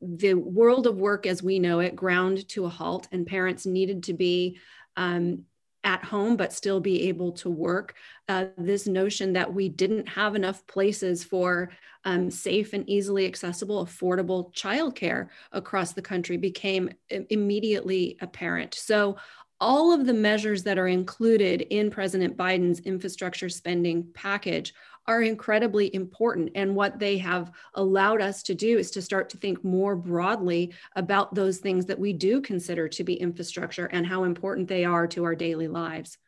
the 0.00 0.34
world 0.34 0.86
of 0.86 0.96
work 0.96 1.26
as 1.26 1.42
we 1.42 1.58
know 1.58 1.80
it 1.80 1.96
ground 1.96 2.48
to 2.48 2.66
a 2.66 2.68
halt, 2.68 3.08
and 3.12 3.26
parents 3.26 3.66
needed 3.66 4.04
to 4.04 4.12
be 4.12 4.58
um, 4.96 5.44
at 5.84 6.04
home 6.04 6.36
but 6.36 6.52
still 6.52 6.80
be 6.80 7.08
able 7.08 7.32
to 7.32 7.50
work. 7.50 7.94
Uh, 8.28 8.46
this 8.56 8.86
notion 8.86 9.32
that 9.32 9.52
we 9.52 9.68
didn't 9.68 10.08
have 10.08 10.34
enough 10.34 10.66
places 10.66 11.24
for 11.24 11.70
um, 12.04 12.30
safe 12.30 12.72
and 12.72 12.88
easily 12.88 13.26
accessible, 13.26 13.84
affordable 13.84 14.52
childcare 14.54 15.28
across 15.52 15.92
the 15.92 16.02
country 16.02 16.36
became 16.36 16.90
immediately 17.30 18.16
apparent. 18.20 18.74
So, 18.74 19.16
all 19.60 19.92
of 19.92 20.06
the 20.06 20.12
measures 20.12 20.64
that 20.64 20.76
are 20.76 20.88
included 20.88 21.60
in 21.60 21.88
President 21.88 22.36
Biden's 22.36 22.80
infrastructure 22.80 23.48
spending 23.48 24.08
package 24.12 24.74
are 25.06 25.22
incredibly 25.22 25.94
important. 25.94 26.50
And 26.54 26.74
what 26.74 26.98
they 26.98 27.18
have 27.18 27.50
allowed 27.74 28.20
us 28.20 28.42
to 28.44 28.54
do 28.54 28.78
is 28.78 28.90
to 28.92 29.02
start 29.02 29.30
to 29.30 29.36
think 29.36 29.64
more 29.64 29.96
broadly 29.96 30.72
about 30.96 31.34
those 31.34 31.58
things 31.58 31.86
that 31.86 31.98
we 31.98 32.12
do 32.12 32.40
consider 32.40 32.88
to 32.88 33.04
be 33.04 33.14
infrastructure 33.14 33.86
and 33.86 34.06
how 34.06 34.24
important 34.24 34.68
they 34.68 34.84
are 34.84 35.06
to 35.08 35.24
our 35.24 35.34
daily 35.34 35.68
lives. 35.68 36.18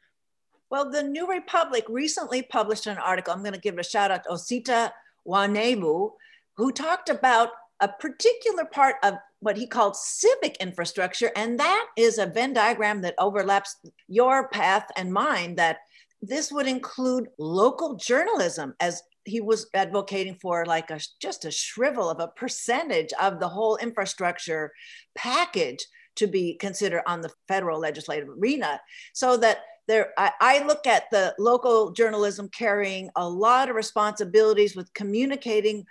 Well, 0.71 0.91
the 0.91 1.03
New 1.03 1.29
Republic 1.29 1.85
recently 1.89 2.43
published 2.43 2.87
an 2.87 2.99
article. 2.99 3.33
I'm 3.33 3.43
going 3.43 3.55
to 3.55 3.61
give 3.61 3.79
a 3.79 3.85
shout 3.85 4.11
out 4.11 4.25
to 4.25 4.31
Osita 4.31 4.91
Nwanevu, 5.27 6.11
who 6.57 6.73
talked 6.73 7.09
about 7.09 7.51
a 7.81 7.89
particular 7.89 8.65
part 8.65 8.97
of 9.03 9.15
what 9.41 9.57
he 9.57 9.67
called 9.67 9.95
civic 9.95 10.57
infrastructure. 10.59 11.31
And 11.37 11.61
that 11.61 11.87
is 11.97 12.19
a 12.19 12.27
Venn 12.27 12.55
diagram 12.55 13.03
that 13.03 13.15
overlaps 13.19 13.77
your 14.09 14.49
path 14.49 14.87
and 14.97 15.13
mine 15.13 15.57
that 15.57 15.79
this 16.23 16.51
would 16.51 16.67
include 16.67 17.29
local 17.39 17.95
journalism 17.95 18.75
as 18.81 19.03
he 19.25 19.41
was 19.41 19.67
advocating 19.75 20.37
for 20.41 20.65
like 20.67 20.91
a 20.91 21.01
just 21.21 21.45
a 21.45 21.51
shrivel 21.51 22.11
of 22.11 22.21
a 22.21 22.29
percentage 22.29 23.13
of 23.21 23.41
the 23.41 23.49
whole 23.49 23.77
infrastructure 23.77 24.73
package 25.17 25.85
to 26.17 26.27
be 26.27 26.55
considered 26.55 27.03
on 27.07 27.21
the 27.21 27.33
federal 27.49 27.81
legislative 27.81 28.29
arena. 28.29 28.81
So 29.13 29.37
that 29.39 29.59
there 29.89 30.13
I, 30.17 30.33
I, 30.41 30.65
look 30.65 30.87
at 30.87 31.11
the 31.11 31.35
local 31.39 31.91
journalism 31.91 32.49
carrying 32.49 33.11
a 33.17 33.29
lot 33.29 33.69
of 33.69 33.77
responsibilities 33.77 34.75
with 34.75 34.93
communicating 34.95 35.85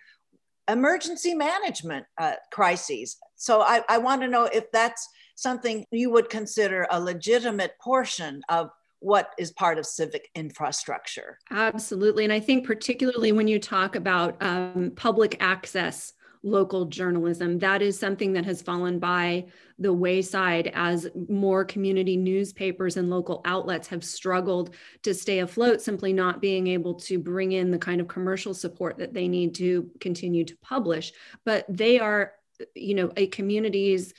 emergency 0.68 1.34
management 1.34 2.06
uh, 2.18 2.34
crises. 2.52 3.18
So 3.36 3.62
I, 3.62 3.84
I 3.90 3.98
want 4.00 4.22
to 4.22 4.28
know 4.28 4.46
if 4.46 4.72
that's 4.72 5.08
something 5.36 5.86
you 5.92 6.10
would 6.12 6.30
consider 6.30 6.88
a 6.90 7.00
legitimate 7.00 7.74
portion 7.82 8.42
of 8.50 8.70
what 9.04 9.34
is 9.38 9.52
part 9.52 9.78
of 9.78 9.86
civic 9.86 10.30
infrastructure. 10.34 11.38
Absolutely. 11.52 12.24
And 12.24 12.32
I 12.32 12.40
think, 12.40 12.66
particularly 12.66 13.34
when 13.34 13.48
you 13.48 13.60
talk 13.60 13.96
about 13.96 14.42
um, 14.42 14.94
public 14.96 15.38
access 15.42 16.14
local 16.42 16.86
journalism, 16.86 17.60
that 17.60 17.82
is 17.82 17.98
something 18.00 18.34
that 18.34 18.46
has 18.46 18.62
fallen 18.62 19.00
by 19.00 19.46
the 19.80 19.92
wayside 19.92 20.72
as 20.74 21.08
more 21.30 21.64
community 21.66 22.18
newspapers 22.18 22.98
and 22.98 23.10
local 23.10 23.42
outlets 23.46 23.88
have 23.88 24.04
struggled 24.04 24.76
to 25.04 25.14
stay 25.14 25.40
afloat, 25.40 25.82
simply 25.82 26.14
not 26.14 26.42
being 26.42 26.68
able 26.68 26.94
to 26.94 27.18
bring 27.20 27.54
in 27.54 27.72
the 27.72 27.78
kind 27.78 28.00
of 28.00 28.08
commercial 28.08 28.54
support 28.54 28.98
that 28.98 29.14
they 29.14 29.28
need 29.28 29.56
to 29.56 29.90
continue 30.00 30.46
to 30.46 30.58
publish. 30.62 31.12
But 31.46 31.66
they 31.70 32.00
are, 32.00 32.34
you 32.76 32.94
know, 32.94 33.12
a 33.18 33.28
community's 33.28 34.14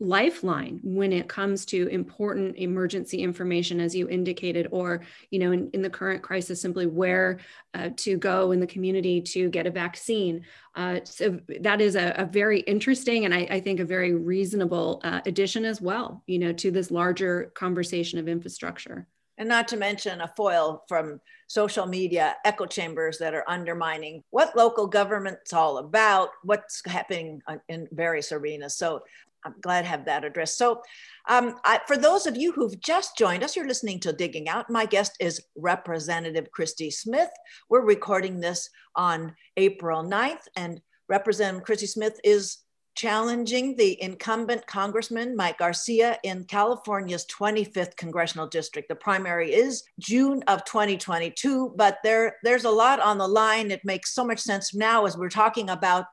lifeline 0.00 0.80
when 0.82 1.12
it 1.12 1.28
comes 1.28 1.66
to 1.66 1.86
important 1.88 2.56
emergency 2.56 3.18
information 3.18 3.78
as 3.78 3.94
you 3.94 4.08
indicated 4.08 4.66
or 4.70 5.02
you 5.30 5.38
know 5.38 5.52
in, 5.52 5.70
in 5.74 5.82
the 5.82 5.90
current 5.90 6.22
crisis 6.22 6.60
simply 6.60 6.86
where 6.86 7.38
uh, 7.74 7.90
to 7.96 8.16
go 8.16 8.52
in 8.52 8.60
the 8.60 8.66
community 8.66 9.20
to 9.20 9.50
get 9.50 9.66
a 9.66 9.70
vaccine. 9.70 10.42
Uh, 10.74 11.00
so 11.04 11.38
that 11.60 11.80
is 11.80 11.96
a, 11.96 12.14
a, 12.16 12.24
very 12.24 12.60
interesting 12.60 13.24
and 13.24 13.34
I, 13.34 13.40
I, 13.50 13.60
think 13.60 13.80
a 13.80 13.84
very 13.84 14.14
reasonable 14.14 15.00
uh, 15.02 15.20
addition 15.26 15.64
as 15.64 15.80
well 15.80 16.22
you 16.26 16.38
know 16.38 16.52
to 16.52 16.70
this 16.70 16.92
larger 16.92 17.50
conversation 17.54 18.20
of 18.20 18.28
infrastructure 18.28 19.08
and 19.40 19.48
not 19.48 19.66
to 19.68 19.76
mention 19.76 20.20
a 20.20 20.32
foil 20.36 20.84
from 20.86 21.18
social 21.48 21.86
media 21.86 22.36
echo 22.44 22.66
chambers 22.66 23.18
that 23.18 23.34
are 23.34 23.48
undermining 23.48 24.22
what 24.30 24.54
local 24.54 24.86
government's 24.86 25.52
all 25.52 25.78
about 25.78 26.28
what's 26.44 26.82
happening 26.86 27.42
in 27.68 27.88
various 27.90 28.30
arenas 28.30 28.76
so 28.76 29.02
I'm 29.42 29.54
glad 29.62 29.82
to 29.82 29.88
have 29.88 30.04
that 30.04 30.22
addressed. 30.22 30.58
So, 30.58 30.82
um, 31.26 31.56
I, 31.64 31.80
for 31.86 31.96
those 31.96 32.26
of 32.26 32.36
you 32.36 32.52
who've 32.52 32.78
just 32.78 33.16
joined 33.16 33.42
us, 33.42 33.56
you're 33.56 33.66
listening 33.66 33.98
to 34.00 34.12
Digging 34.12 34.50
Out. 34.50 34.68
My 34.68 34.84
guest 34.84 35.16
is 35.18 35.42
Representative 35.56 36.50
Christy 36.50 36.90
Smith. 36.90 37.30
We're 37.70 37.80
recording 37.80 38.40
this 38.40 38.68
on 38.96 39.34
April 39.56 40.04
9th, 40.04 40.46
and 40.56 40.82
Representative 41.08 41.64
Christy 41.64 41.86
Smith 41.86 42.20
is 42.22 42.58
challenging 43.00 43.74
the 43.76 43.96
incumbent 44.02 44.66
Congressman 44.66 45.34
Mike 45.34 45.56
Garcia 45.56 46.18
in 46.22 46.44
California's 46.44 47.24
25th 47.28 47.96
congressional 47.96 48.46
district. 48.46 48.90
The 48.90 48.94
primary 48.94 49.54
is 49.54 49.84
June 49.98 50.44
of 50.48 50.66
2022, 50.66 51.72
but 51.76 51.96
there, 52.04 52.36
there's 52.44 52.64
a 52.64 52.70
lot 52.70 53.00
on 53.00 53.16
the 53.16 53.26
line. 53.26 53.70
It 53.70 53.86
makes 53.86 54.12
so 54.12 54.22
much 54.22 54.38
sense 54.38 54.74
now 54.74 55.06
as 55.06 55.16
we're 55.16 55.30
talking 55.30 55.70
about 55.70 56.04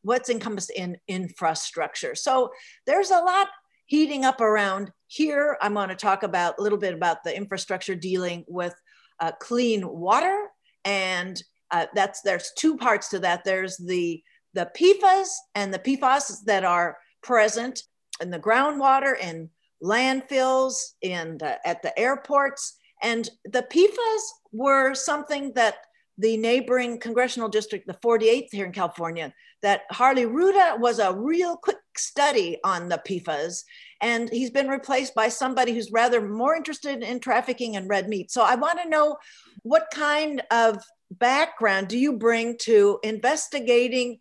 what's 0.00 0.30
encompassed 0.30 0.70
in 0.70 0.96
infrastructure. 1.06 2.14
So 2.14 2.50
there's 2.86 3.10
a 3.10 3.20
lot 3.20 3.48
heating 3.84 4.24
up 4.24 4.40
around 4.40 4.90
here. 5.08 5.58
I'm 5.60 5.74
going 5.74 5.90
to 5.90 5.94
talk 5.94 6.22
about 6.22 6.54
a 6.58 6.62
little 6.62 6.78
bit 6.78 6.94
about 6.94 7.24
the 7.24 7.36
infrastructure 7.36 7.94
dealing 7.94 8.46
with 8.48 8.74
uh, 9.20 9.32
clean 9.38 9.86
water, 9.86 10.46
and 10.86 11.42
uh, 11.70 11.86
that's 11.94 12.22
there's 12.22 12.52
two 12.56 12.78
parts 12.78 13.10
to 13.10 13.18
that. 13.18 13.44
There's 13.44 13.76
the 13.76 14.22
the 14.54 14.70
PFAS 14.76 15.28
and 15.54 15.72
the 15.72 15.78
PFAS 15.78 16.44
that 16.44 16.64
are 16.64 16.98
present 17.22 17.82
in 18.20 18.30
the 18.30 18.38
groundwater 18.38 19.18
in 19.18 19.50
landfills 19.82 20.74
and 21.02 21.42
uh, 21.42 21.56
at 21.64 21.82
the 21.82 21.98
airports. 21.98 22.78
And 23.02 23.28
the 23.44 23.62
PFAS 23.62 24.20
were 24.52 24.94
something 24.94 25.52
that 25.54 25.76
the 26.18 26.36
neighboring 26.36 26.98
congressional 26.98 27.48
district, 27.48 27.86
the 27.86 27.94
48th 27.94 28.48
here 28.52 28.66
in 28.66 28.72
California, 28.72 29.32
that 29.62 29.82
Harley 29.90 30.26
Rouda 30.26 30.76
was 30.78 30.98
a 30.98 31.14
real 31.14 31.56
quick 31.56 31.78
study 31.96 32.58
on 32.64 32.88
the 32.88 33.00
PFAS, 33.06 33.62
and 34.00 34.28
he's 34.28 34.50
been 34.50 34.68
replaced 34.68 35.14
by 35.14 35.28
somebody 35.28 35.72
who's 35.72 35.92
rather 35.92 36.20
more 36.20 36.54
interested 36.54 37.02
in 37.02 37.20
trafficking 37.20 37.76
and 37.76 37.88
red 37.88 38.08
meat. 38.08 38.30
So 38.30 38.42
I 38.42 38.56
want 38.56 38.80
to 38.82 38.88
know 38.88 39.16
what 39.62 39.86
kind 39.92 40.42
of 40.50 40.82
background 41.10 41.88
do 41.88 41.98
you 41.98 42.14
bring 42.14 42.56
to 42.58 42.98
investigating 43.02 44.18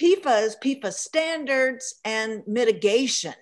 PFAS, 0.00 0.54
PFAS 0.62 0.94
standards, 0.94 1.94
and 2.04 2.42
mitigation? 2.46 3.34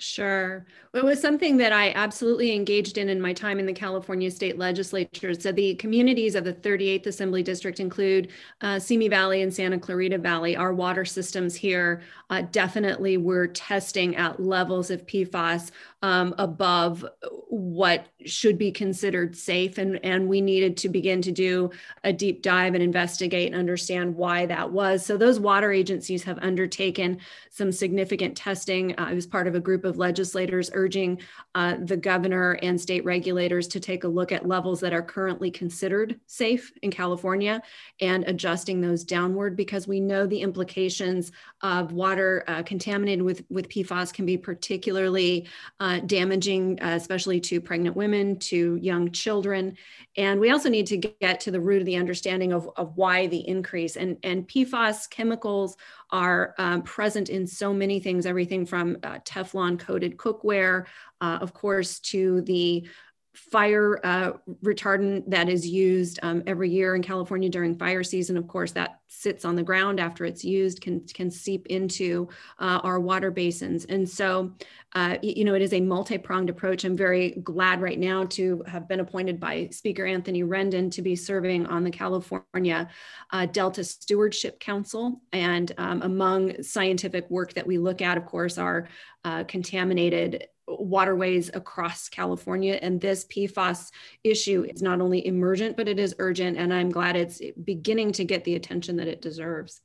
Sure. 0.00 0.64
It 0.94 1.04
was 1.04 1.20
something 1.20 1.58
that 1.58 1.72
I 1.72 1.90
absolutely 1.90 2.54
engaged 2.54 2.96
in 2.96 3.10
in 3.10 3.20
my 3.20 3.34
time 3.34 3.58
in 3.58 3.66
the 3.66 3.72
California 3.72 4.30
state 4.30 4.58
legislature. 4.58 5.34
So 5.34 5.52
the 5.52 5.74
communities 5.74 6.34
of 6.34 6.42
the 6.42 6.54
38th 6.54 7.06
Assembly 7.06 7.42
District 7.42 7.78
include 7.80 8.30
uh, 8.62 8.78
Simi 8.78 9.08
Valley 9.08 9.42
and 9.42 9.52
Santa 9.52 9.78
Clarita 9.78 10.16
Valley. 10.16 10.56
Our 10.56 10.72
water 10.72 11.04
systems 11.04 11.54
here 11.54 12.02
uh, 12.30 12.42
definitely 12.50 13.18
were 13.18 13.46
testing 13.48 14.16
at 14.16 14.40
levels 14.40 14.90
of 14.90 15.06
PFAS 15.06 15.70
um, 16.02 16.34
above 16.38 17.04
what 17.48 18.06
should 18.24 18.56
be 18.56 18.72
considered 18.72 19.36
safe. 19.36 19.78
And, 19.78 20.02
and 20.04 20.28
we 20.28 20.40
needed 20.40 20.76
to 20.78 20.88
begin 20.88 21.20
to 21.22 21.32
do 21.32 21.70
a 22.04 22.12
deep 22.12 22.42
dive 22.42 22.74
and 22.74 22.82
investigate 22.82 23.52
and 23.52 23.56
understand 23.60 24.16
why 24.16 24.46
that 24.46 24.72
was. 24.72 25.04
So 25.04 25.16
those 25.16 25.38
water 25.38 25.70
agencies 25.72 26.22
have 26.24 26.38
undertaken 26.38 27.18
some 27.50 27.70
significant 27.70 28.36
testing. 28.36 28.92
Uh, 28.92 29.06
I 29.10 29.14
was 29.14 29.26
part 29.26 29.46
of 29.46 29.54
a 29.54 29.60
group 29.60 29.84
of 29.84 29.89
legislators 29.98 30.70
urging 30.74 31.20
uh, 31.54 31.76
the 31.82 31.96
governor 31.96 32.58
and 32.62 32.80
state 32.80 33.04
regulators 33.04 33.68
to 33.68 33.80
take 33.80 34.04
a 34.04 34.08
look 34.08 34.32
at 34.32 34.46
levels 34.46 34.80
that 34.80 34.92
are 34.92 35.02
currently 35.02 35.50
considered 35.50 36.18
safe 36.26 36.72
in 36.82 36.90
California 36.90 37.62
and 38.00 38.24
adjusting 38.24 38.80
those 38.80 39.04
downward 39.04 39.56
because 39.56 39.88
we 39.88 40.00
know 40.00 40.26
the 40.26 40.40
implications 40.40 41.32
of 41.62 41.92
water 41.92 42.44
uh, 42.46 42.62
contaminated 42.62 43.22
with, 43.22 43.44
with 43.50 43.68
PFAS 43.68 44.12
can 44.12 44.26
be 44.26 44.36
particularly 44.36 45.48
uh, 45.80 46.00
damaging, 46.00 46.80
uh, 46.82 46.94
especially 46.96 47.40
to 47.40 47.60
pregnant 47.60 47.96
women, 47.96 48.38
to 48.38 48.76
young 48.76 49.10
children. 49.10 49.76
And 50.16 50.40
we 50.40 50.50
also 50.50 50.68
need 50.68 50.86
to 50.88 50.96
get 50.96 51.40
to 51.40 51.50
the 51.50 51.60
root 51.60 51.80
of 51.80 51.86
the 51.86 51.96
understanding 51.96 52.52
of, 52.52 52.68
of 52.76 52.96
why 52.96 53.26
the 53.26 53.46
increase. 53.46 53.96
And, 53.96 54.18
and 54.22 54.48
PFAS 54.48 55.08
chemicals 55.10 55.76
are 56.12 56.54
um, 56.58 56.82
present 56.82 57.28
in 57.28 57.46
so 57.46 57.72
many 57.72 58.00
things, 58.00 58.26
everything 58.26 58.66
from 58.66 58.96
uh, 59.02 59.18
Teflon 59.24 59.78
coated 59.78 60.16
cookware, 60.16 60.86
uh, 61.20 61.38
of 61.40 61.52
course, 61.54 62.00
to 62.00 62.40
the 62.42 62.86
fire 63.34 64.00
uh, 64.04 64.32
retardant 64.64 65.22
that 65.30 65.48
is 65.48 65.66
used 65.66 66.18
um, 66.22 66.42
every 66.46 66.68
year 66.68 66.96
in 66.96 67.02
California 67.02 67.48
during 67.48 67.76
fire 67.76 68.02
season. 68.02 68.36
Of 68.36 68.48
course, 68.48 68.72
that 68.72 69.00
sits 69.06 69.44
on 69.44 69.54
the 69.54 69.62
ground 69.62 70.00
after 70.00 70.24
it's 70.24 70.44
used, 70.44 70.80
can, 70.80 71.00
can 71.06 71.30
seep 71.30 71.66
into 71.66 72.28
uh, 72.58 72.80
our 72.82 72.98
water 72.98 73.30
basins. 73.30 73.84
And 73.84 74.08
so, 74.08 74.52
uh, 74.94 75.16
you 75.22 75.44
know, 75.44 75.54
it 75.54 75.62
is 75.62 75.72
a 75.72 75.80
multi-pronged 75.80 76.50
approach. 76.50 76.84
I'm 76.84 76.96
very 76.96 77.30
glad 77.42 77.80
right 77.80 77.98
now 77.98 78.24
to 78.24 78.64
have 78.66 78.88
been 78.88 79.00
appointed 79.00 79.38
by 79.38 79.68
Speaker 79.70 80.06
Anthony 80.06 80.42
Rendon 80.42 80.90
to 80.92 81.02
be 81.02 81.14
serving 81.14 81.66
on 81.66 81.84
the 81.84 81.90
California 81.90 82.88
uh, 83.30 83.46
Delta 83.46 83.84
Stewardship 83.84 84.58
Council. 84.58 85.20
And 85.32 85.72
um, 85.78 86.02
among 86.02 86.62
scientific 86.62 87.30
work 87.30 87.52
that 87.54 87.66
we 87.66 87.78
look 87.78 88.02
at, 88.02 88.16
of 88.16 88.26
course, 88.26 88.58
are 88.58 88.88
uh, 89.24 89.44
contaminated 89.44 90.48
waterways 90.78 91.50
across 91.54 92.08
California. 92.08 92.78
And 92.80 93.00
this 93.00 93.24
PFAS 93.26 93.90
issue 94.24 94.66
is 94.68 94.82
not 94.82 95.00
only 95.00 95.26
emergent, 95.26 95.76
but 95.76 95.88
it 95.88 95.98
is 95.98 96.14
urgent. 96.18 96.56
And 96.56 96.72
I'm 96.72 96.90
glad 96.90 97.16
it's 97.16 97.40
beginning 97.64 98.12
to 98.12 98.24
get 98.24 98.44
the 98.44 98.54
attention 98.54 98.96
that 98.96 99.08
it 99.08 99.22
deserves. 99.22 99.80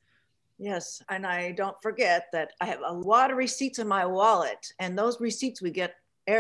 Yes. 0.58 1.02
And 1.10 1.26
I 1.26 1.52
don't 1.52 1.76
forget 1.82 2.28
that 2.32 2.52
I 2.62 2.66
have 2.66 2.82
a 2.86 2.94
lot 2.94 3.32
of 3.32 3.38
receipts 3.38 3.80
in 3.80 3.88
my 3.88 4.06
wallet, 4.06 4.66
and 4.80 4.98
those 4.98 5.20
receipts 5.20 5.62
we 5.62 5.72
get 5.72 5.96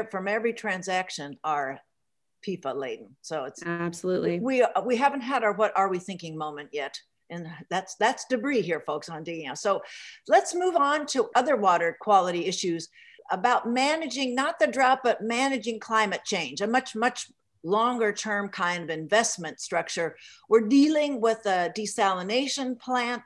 from 0.10 0.28
every 0.28 0.54
transaction 0.54 1.38
are 1.44 1.80
PFAS 2.46 2.76
laden. 2.76 3.16
So 3.22 3.44
it's 3.44 3.62
absolutely 3.64 4.40
we 4.40 4.62
uh, 4.62 4.82
we 4.86 4.96
haven't 4.96 5.22
had 5.22 5.44
our 5.44 5.54
what 5.54 5.76
are 5.76 5.90
we 5.90 6.00
thinking 6.00 6.38
moment 6.38 6.70
yet 6.72 6.98
and 7.30 7.48
that's 7.70 7.96
that's 7.96 8.26
debris 8.26 8.62
here 8.62 8.82
folks 8.86 9.10
on 9.10 9.24
digging 9.24 9.54
so 9.56 9.82
let's 10.28 10.54
move 10.54 10.76
on 10.76 11.06
to 11.08 11.30
other 11.36 11.56
water 11.56 11.98
quality 12.00 12.46
issues 12.46 12.90
about 13.32 13.68
managing 13.68 14.36
not 14.36 14.60
the 14.60 14.68
drought, 14.68 15.00
but 15.04 15.22
managing 15.22 15.80
climate 15.80 16.22
change, 16.26 16.62
a 16.62 16.68
much, 16.68 16.96
much 16.96 17.28
longer 17.64 18.14
term 18.14 18.50
kind 18.50 18.84
of 18.84 18.90
investment 18.90 19.60
structure. 19.60 20.16
We're 20.50 20.68
dealing 20.68 21.20
with 21.20 21.40
a 21.46 21.72
desalination 21.76 22.80
plant 22.80 23.24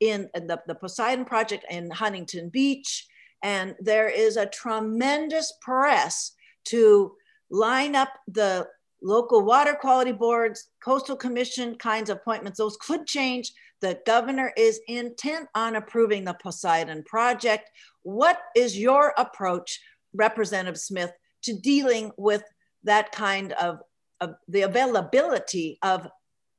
in 0.00 0.28
the, 0.34 0.60
the 0.66 0.74
Poseidon 0.74 1.24
project 1.24 1.64
in 1.70 1.90
Huntington 1.90 2.48
Beach. 2.48 3.06
And 3.42 3.74
there 3.80 4.08
is 4.08 4.36
a 4.36 4.46
tremendous 4.46 5.52
press 5.60 6.32
to 6.66 7.14
line 7.50 7.94
up 7.94 8.08
the 8.26 8.66
local 9.02 9.42
water 9.42 9.74
quality 9.74 10.12
boards, 10.12 10.68
coastal 10.82 11.16
commission 11.16 11.76
kinds 11.76 12.08
of 12.08 12.18
appointments. 12.18 12.58
Those 12.58 12.76
could 12.78 13.06
change. 13.06 13.52
The 13.82 14.00
governor 14.06 14.52
is 14.56 14.80
intent 14.86 15.48
on 15.56 15.76
approving 15.76 16.24
the 16.24 16.34
Poseidon 16.34 17.02
project. 17.02 17.68
What 18.04 18.38
is 18.56 18.78
your 18.78 19.12
approach, 19.18 19.80
Representative 20.14 20.78
Smith, 20.78 21.12
to 21.42 21.58
dealing 21.58 22.12
with 22.16 22.44
that 22.84 23.10
kind 23.10 23.52
of, 23.54 23.80
of 24.20 24.36
the 24.46 24.62
availability 24.62 25.78
of 25.82 26.08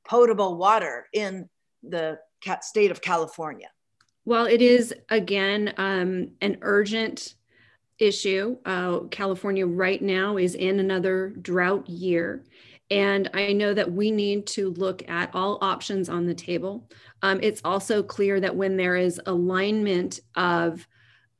potable 0.05 0.57
water 0.57 1.07
in 1.13 1.49
the 1.81 2.19
state 2.61 2.91
of 2.91 3.01
California? 3.01 3.69
Well, 4.25 4.45
it 4.45 4.61
is 4.61 4.93
again 5.09 5.73
um, 5.77 6.31
an 6.41 6.57
urgent 6.61 7.35
issue. 7.99 8.57
Uh, 8.65 8.99
California 9.11 9.65
right 9.65 10.01
now 10.01 10.35
is 10.35 10.55
in 10.55 10.79
another 10.79 11.33
drought 11.41 11.87
year. 11.87 12.43
And 12.93 13.27
I 13.33 13.53
know 13.53 13.73
that 13.73 13.91
we 13.91 14.11
need 14.11 14.45
to 14.47 14.69
look 14.69 15.09
at 15.09 15.31
all 15.33 15.57
options 15.61 16.09
on 16.09 16.27
the 16.27 16.35
table. 16.35 16.87
Um, 17.23 17.39
it's 17.41 17.59
also 17.65 18.03
clear 18.03 18.39
that 18.39 18.55
when 18.55 18.77
there 18.77 18.95
is 18.95 19.19
alignment 19.25 20.19
of 20.35 20.87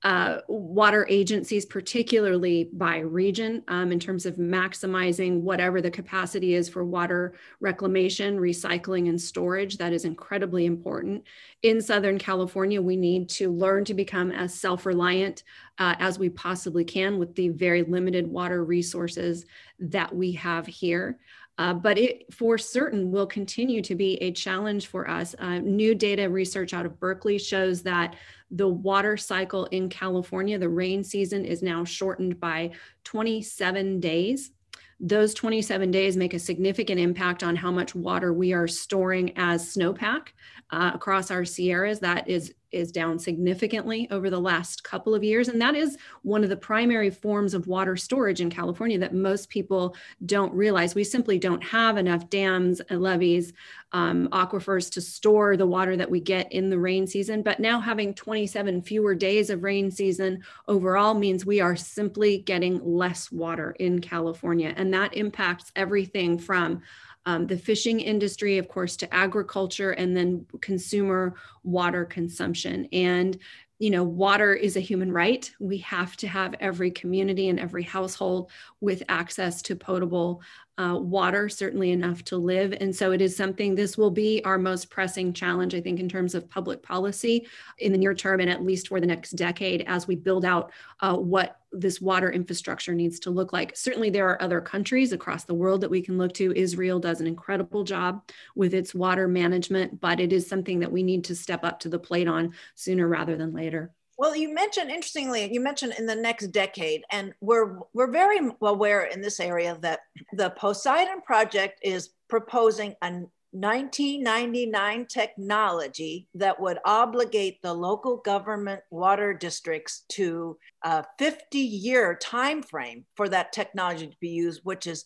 uh, 0.01 0.39
water 0.47 1.05
agencies, 1.09 1.65
particularly 1.65 2.69
by 2.73 2.97
region, 2.97 3.63
um, 3.67 3.91
in 3.91 3.99
terms 3.99 4.25
of 4.25 4.35
maximizing 4.35 5.41
whatever 5.41 5.79
the 5.79 5.91
capacity 5.91 6.55
is 6.55 6.67
for 6.67 6.83
water 6.83 7.35
reclamation, 7.61 8.37
recycling, 8.37 9.07
and 9.07 9.21
storage. 9.21 9.77
That 9.77 9.93
is 9.93 10.03
incredibly 10.03 10.65
important. 10.65 11.23
In 11.61 11.81
Southern 11.81 12.17
California, 12.17 12.81
we 12.81 12.97
need 12.97 13.29
to 13.29 13.49
learn 13.49 13.85
to 13.85 13.93
become 13.93 14.31
as 14.31 14.53
self 14.53 14.87
reliant 14.87 15.43
uh, 15.77 15.95
as 15.99 16.19
we 16.19 16.29
possibly 16.29 16.83
can 16.83 17.17
with 17.17 17.33
the 17.35 17.49
very 17.49 17.83
limited 17.83 18.27
water 18.27 18.65
resources 18.65 19.45
that 19.79 20.13
we 20.13 20.33
have 20.33 20.65
here. 20.67 21.19
Uh, 21.59 21.73
but 21.73 21.97
it 21.99 22.33
for 22.33 22.57
certain 22.57 23.11
will 23.11 23.27
continue 23.27 23.81
to 23.81 23.93
be 23.93 24.15
a 24.23 24.31
challenge 24.31 24.87
for 24.87 25.07
us. 25.07 25.35
Uh, 25.37 25.59
new 25.59 25.93
data 25.93 26.27
research 26.27 26.73
out 26.73 26.85
of 26.85 26.99
Berkeley 26.99 27.37
shows 27.37 27.83
that 27.83 28.15
the 28.49 28.67
water 28.67 29.17
cycle 29.17 29.65
in 29.65 29.89
California, 29.89 30.57
the 30.57 30.69
rain 30.69 31.03
season 31.03 31.45
is 31.45 31.61
now 31.61 31.83
shortened 31.83 32.39
by 32.39 32.71
27 33.03 33.99
days. 33.99 34.51
Those 34.99 35.33
27 35.33 35.91
days 35.91 36.15
make 36.15 36.33
a 36.33 36.39
significant 36.39 36.99
impact 36.99 37.43
on 37.43 37.55
how 37.55 37.71
much 37.71 37.93
water 37.93 38.31
we 38.31 38.53
are 38.53 38.67
storing 38.67 39.33
as 39.35 39.75
snowpack 39.75 40.29
uh, 40.73 40.91
across 40.95 41.29
our 41.29 41.45
Sierras. 41.45 41.99
That 41.99 42.27
is 42.27 42.53
is 42.71 42.91
down 42.91 43.19
significantly 43.19 44.07
over 44.09 44.31
the 44.31 44.39
last 44.39 44.83
couple 44.83 45.13
of 45.13 45.23
years. 45.23 45.47
And 45.47 45.61
that 45.61 45.75
is 45.75 45.95
one 46.23 46.43
of 46.43 46.49
the 46.49 46.57
primary 46.57 47.11
forms 47.11 47.53
of 47.53 47.67
water 47.67 47.95
storage 47.95 48.41
in 48.41 48.49
California 48.49 48.97
that 48.97 49.13
most 49.13 49.49
people 49.49 49.95
don't 50.25 50.51
realize. 50.55 50.95
We 50.95 51.03
simply 51.03 51.37
don't 51.37 51.63
have 51.63 51.97
enough 51.97 52.31
dams 52.31 52.81
and 52.89 52.99
levees, 52.99 53.53
um, 53.91 54.27
aquifers 54.29 54.91
to 54.93 55.01
store 55.01 55.55
the 55.55 55.67
water 55.67 55.95
that 55.95 56.09
we 56.09 56.19
get 56.19 56.51
in 56.51 56.71
the 56.71 56.79
rain 56.79 57.05
season. 57.05 57.43
But 57.43 57.59
now 57.59 57.79
having 57.79 58.15
27 58.15 58.81
fewer 58.81 59.13
days 59.13 59.51
of 59.51 59.61
rain 59.61 59.91
season 59.91 60.43
overall 60.67 61.13
means 61.13 61.45
we 61.45 61.61
are 61.61 61.75
simply 61.75 62.39
getting 62.39 62.83
less 62.83 63.31
water 63.31 63.75
in 63.79 64.01
California. 64.01 64.73
And 64.75 64.91
that 64.95 65.15
impacts 65.15 65.71
everything 65.75 66.39
from 66.39 66.81
um, 67.25 67.47
the 67.47 67.57
fishing 67.57 67.99
industry, 67.99 68.57
of 68.57 68.67
course, 68.67 68.97
to 68.97 69.13
agriculture, 69.13 69.91
and 69.91 70.15
then 70.15 70.45
consumer 70.61 71.35
water 71.63 72.05
consumption. 72.05 72.87
And 72.91 73.37
you 73.79 73.89
know, 73.89 74.03
water 74.03 74.53
is 74.53 74.77
a 74.77 74.79
human 74.79 75.11
right. 75.11 75.51
We 75.59 75.79
have 75.79 76.15
to 76.17 76.27
have 76.27 76.55
every 76.61 76.89
community 76.89 77.49
and 77.49 77.59
every 77.59 77.83
household 77.83 78.49
with 78.79 79.03
access 79.09 79.61
to 79.63 79.75
potable 79.75 80.41
uh, 80.77 80.97
water, 80.99 81.49
certainly 81.49 81.91
enough 81.91 82.23
to 82.25 82.37
live. 82.37 82.73
And 82.79 82.95
so 82.95 83.11
it 83.11 83.21
is 83.21 83.35
something, 83.35 83.75
this 83.75 83.97
will 83.97 84.09
be 84.09 84.41
our 84.45 84.57
most 84.57 84.89
pressing 84.89 85.33
challenge, 85.33 85.75
I 85.75 85.81
think, 85.81 85.99
in 85.99 86.07
terms 86.07 86.33
of 86.33 86.49
public 86.49 86.81
policy 86.81 87.45
in 87.79 87.91
the 87.91 87.97
near 87.97 88.13
term 88.13 88.39
and 88.39 88.49
at 88.49 88.63
least 88.63 88.87
for 88.87 89.01
the 89.01 89.07
next 89.07 89.31
decade 89.31 89.83
as 89.85 90.07
we 90.07 90.15
build 90.15 90.45
out 90.45 90.71
uh, 91.01 91.17
what 91.17 91.59
this 91.73 91.99
water 91.99 92.31
infrastructure 92.31 92.93
needs 92.93 93.19
to 93.21 93.31
look 93.31 93.51
like. 93.51 93.75
Certainly, 93.75 94.11
there 94.11 94.29
are 94.29 94.41
other 94.41 94.61
countries 94.61 95.11
across 95.11 95.43
the 95.43 95.53
world 95.53 95.81
that 95.81 95.89
we 95.89 96.01
can 96.01 96.17
look 96.17 96.33
to. 96.35 96.53
Israel 96.55 96.99
does 96.99 97.19
an 97.19 97.27
incredible 97.27 97.83
job 97.83 98.23
with 98.55 98.73
its 98.73 98.95
water 98.95 99.27
management, 99.27 99.99
but 99.99 100.19
it 100.19 100.31
is 100.31 100.47
something 100.47 100.79
that 100.79 100.91
we 100.91 101.03
need 101.03 101.23
to 101.25 101.35
step 101.35 101.63
up 101.63 101.79
to 101.81 101.89
the 101.89 101.99
plate 101.99 102.27
on 102.27 102.53
sooner 102.75 103.07
rather 103.07 103.35
than 103.35 103.53
later. 103.53 103.91
Well, 104.17 104.35
you 104.35 104.53
mentioned 104.53 104.91
interestingly, 104.91 105.51
you 105.51 105.59
mentioned 105.59 105.95
in 105.97 106.05
the 106.05 106.15
next 106.15 106.47
decade, 106.47 107.03
and 107.11 107.33
we're 107.41 107.79
we're 107.93 108.11
very 108.11 108.39
aware 108.61 109.03
in 109.05 109.21
this 109.21 109.39
area 109.39 109.77
that 109.81 110.01
the 110.33 110.51
Poseidon 110.51 111.21
project 111.21 111.79
is 111.81 112.11
proposing 112.29 112.95
a 113.01 113.21
1999 113.53 115.05
technology 115.05 116.27
that 116.33 116.59
would 116.59 116.79
obligate 116.85 117.61
the 117.61 117.73
local 117.73 118.17
government 118.17 118.81
water 118.89 119.31
districts 119.31 120.05
to 120.09 120.57
a 120.81 121.05
50 121.19 121.59
year 121.59 122.17
time 122.19 122.63
frame 122.63 123.05
for 123.15 123.29
that 123.29 123.53
technology 123.53 124.07
to 124.07 124.17
be 124.19 124.29
used, 124.29 124.61
which 124.63 124.87
is 124.87 125.05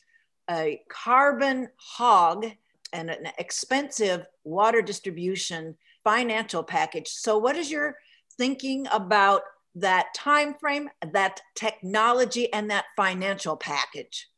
a 0.49 0.81
carbon 0.89 1.67
hog 1.75 2.45
and 2.93 3.09
an 3.09 3.27
expensive 3.37 4.25
water 4.45 4.81
distribution 4.81 5.75
financial 6.05 6.63
package. 6.63 7.09
So, 7.09 7.37
what 7.37 7.57
is 7.57 7.69
your 7.69 7.97
thinking 8.37 8.87
about 8.91 9.41
that 9.75 10.13
time 10.15 10.53
frame, 10.53 10.89
that 11.11 11.41
technology, 11.53 12.51
and 12.53 12.71
that 12.71 12.85
financial 12.95 13.57
package? 13.57 14.29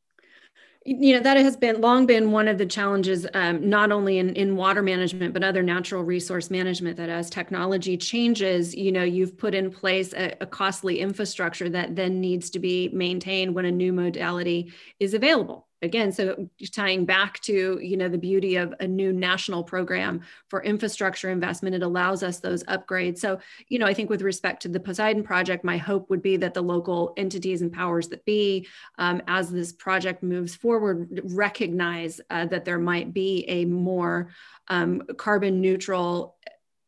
You 0.86 1.14
know 1.14 1.20
that 1.20 1.38
has 1.38 1.58
been 1.58 1.82
long 1.82 2.06
been 2.06 2.32
one 2.32 2.48
of 2.48 2.58
the 2.58 2.66
challenges 2.66 3.28
um, 3.34 3.70
not 3.70 3.92
only 3.92 4.18
in, 4.18 4.30
in 4.36 4.56
water 4.56 4.82
management 4.82 5.34
but 5.34 5.44
other 5.44 5.62
natural 5.62 6.04
resource 6.04 6.50
management 6.50 6.98
that 6.98 7.10
as 7.10 7.30
technology 7.30 7.98
changes 7.98 8.74
you 8.74 8.92
know 8.92 9.04
you've 9.04 9.38
put 9.38 9.54
in 9.54 9.70
place 9.70 10.14
a, 10.14 10.36
a, 10.42 10.46
costly 10.46 11.00
infrastructure 11.00 11.70
that 11.70 11.96
then 11.96 12.20
needs 12.22 12.50
to 12.50 12.60
be 12.60 12.90
maintained 12.94 13.54
when 13.54 13.66
a 13.66 13.72
new 13.72 13.94
modality 13.94 14.72
is 15.00 15.14
available 15.14 15.69
again 15.82 16.12
so 16.12 16.50
tying 16.72 17.06
back 17.06 17.40
to 17.42 17.80
you 17.82 17.98
know 17.98 18.10
the 18.10 18.18
beauty 18.18 18.56
of 18.56 18.74
a 18.80 18.88
new 18.88 19.14
national 19.14 19.64
program 19.64 20.22
for 20.48 20.64
infrastructure 20.64 21.30
investment 21.30 21.76
it 21.76 21.84
allows 21.84 22.24
us 22.24 22.40
those 22.40 22.64
upgrades. 22.66 23.20
So 23.20 23.40
you 23.68 23.80
know 23.80 23.86
i 23.86 23.94
think 23.94 24.10
with 24.10 24.22
respect 24.22 24.62
to 24.64 24.68
the 24.68 24.80
poseidon 24.80 25.24
project 25.24 25.64
my 25.64 25.78
hope 25.78 26.10
would 26.10 26.22
be 26.22 26.38
that 26.38 26.54
the 26.54 26.62
local 26.62 27.14
entities 27.18 27.62
and 27.62 27.72
powers 27.72 28.08
that 28.10 28.26
be 28.26 28.68
um, 28.98 29.22
as 29.28 29.50
this 29.50 29.72
project 29.72 30.24
moves 30.24 30.56
forward 30.56 31.22
recognize 31.24 32.20
uh, 32.30 32.46
that 32.46 32.66
there 32.66 32.80
might 32.80 33.14
be 33.14 33.46
a 33.48 33.66
more 33.66 34.30
um, 34.68 35.02
carbon 35.18 35.62
neutral 35.62 36.36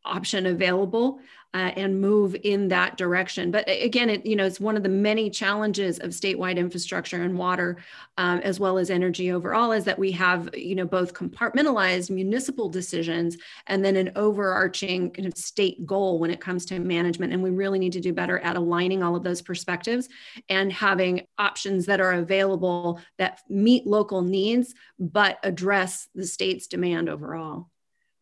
option 0.04 0.46
available 0.46 1.20
uh, 1.54 1.72
and 1.76 2.00
move 2.00 2.34
in 2.44 2.68
that 2.68 2.96
direction. 2.96 3.50
But 3.50 3.68
again, 3.68 4.08
it 4.08 4.24
you 4.24 4.36
know 4.36 4.46
it's 4.46 4.60
one 4.60 4.76
of 4.76 4.82
the 4.82 4.88
many 4.88 5.30
challenges 5.30 5.98
of 5.98 6.10
statewide 6.10 6.56
infrastructure 6.56 7.22
and 7.22 7.36
water, 7.36 7.78
um, 8.18 8.38
as 8.40 8.58
well 8.58 8.78
as 8.78 8.90
energy 8.90 9.32
overall, 9.32 9.72
is 9.72 9.84
that 9.84 9.98
we 9.98 10.12
have 10.12 10.48
you 10.54 10.74
know 10.74 10.86
both 10.86 11.14
compartmentalized 11.14 12.10
municipal 12.10 12.68
decisions 12.68 13.36
and 13.66 13.84
then 13.84 13.96
an 13.96 14.12
overarching 14.16 15.10
kind 15.10 15.26
of 15.26 15.36
state 15.36 15.84
goal 15.86 16.18
when 16.18 16.30
it 16.30 16.40
comes 16.40 16.64
to 16.66 16.78
management. 16.78 17.32
And 17.32 17.42
we 17.42 17.50
really 17.50 17.78
need 17.78 17.92
to 17.92 18.00
do 18.00 18.12
better 18.12 18.38
at 18.38 18.56
aligning 18.56 19.02
all 19.02 19.16
of 19.16 19.22
those 19.22 19.42
perspectives 19.42 20.08
and 20.48 20.72
having 20.72 21.26
options 21.38 21.86
that 21.86 22.00
are 22.00 22.12
available 22.12 23.00
that 23.18 23.40
meet 23.48 23.86
local 23.86 24.22
needs 24.22 24.74
but 24.98 25.38
address 25.42 26.08
the 26.14 26.26
state's 26.26 26.66
demand 26.68 27.08
overall. 27.08 27.71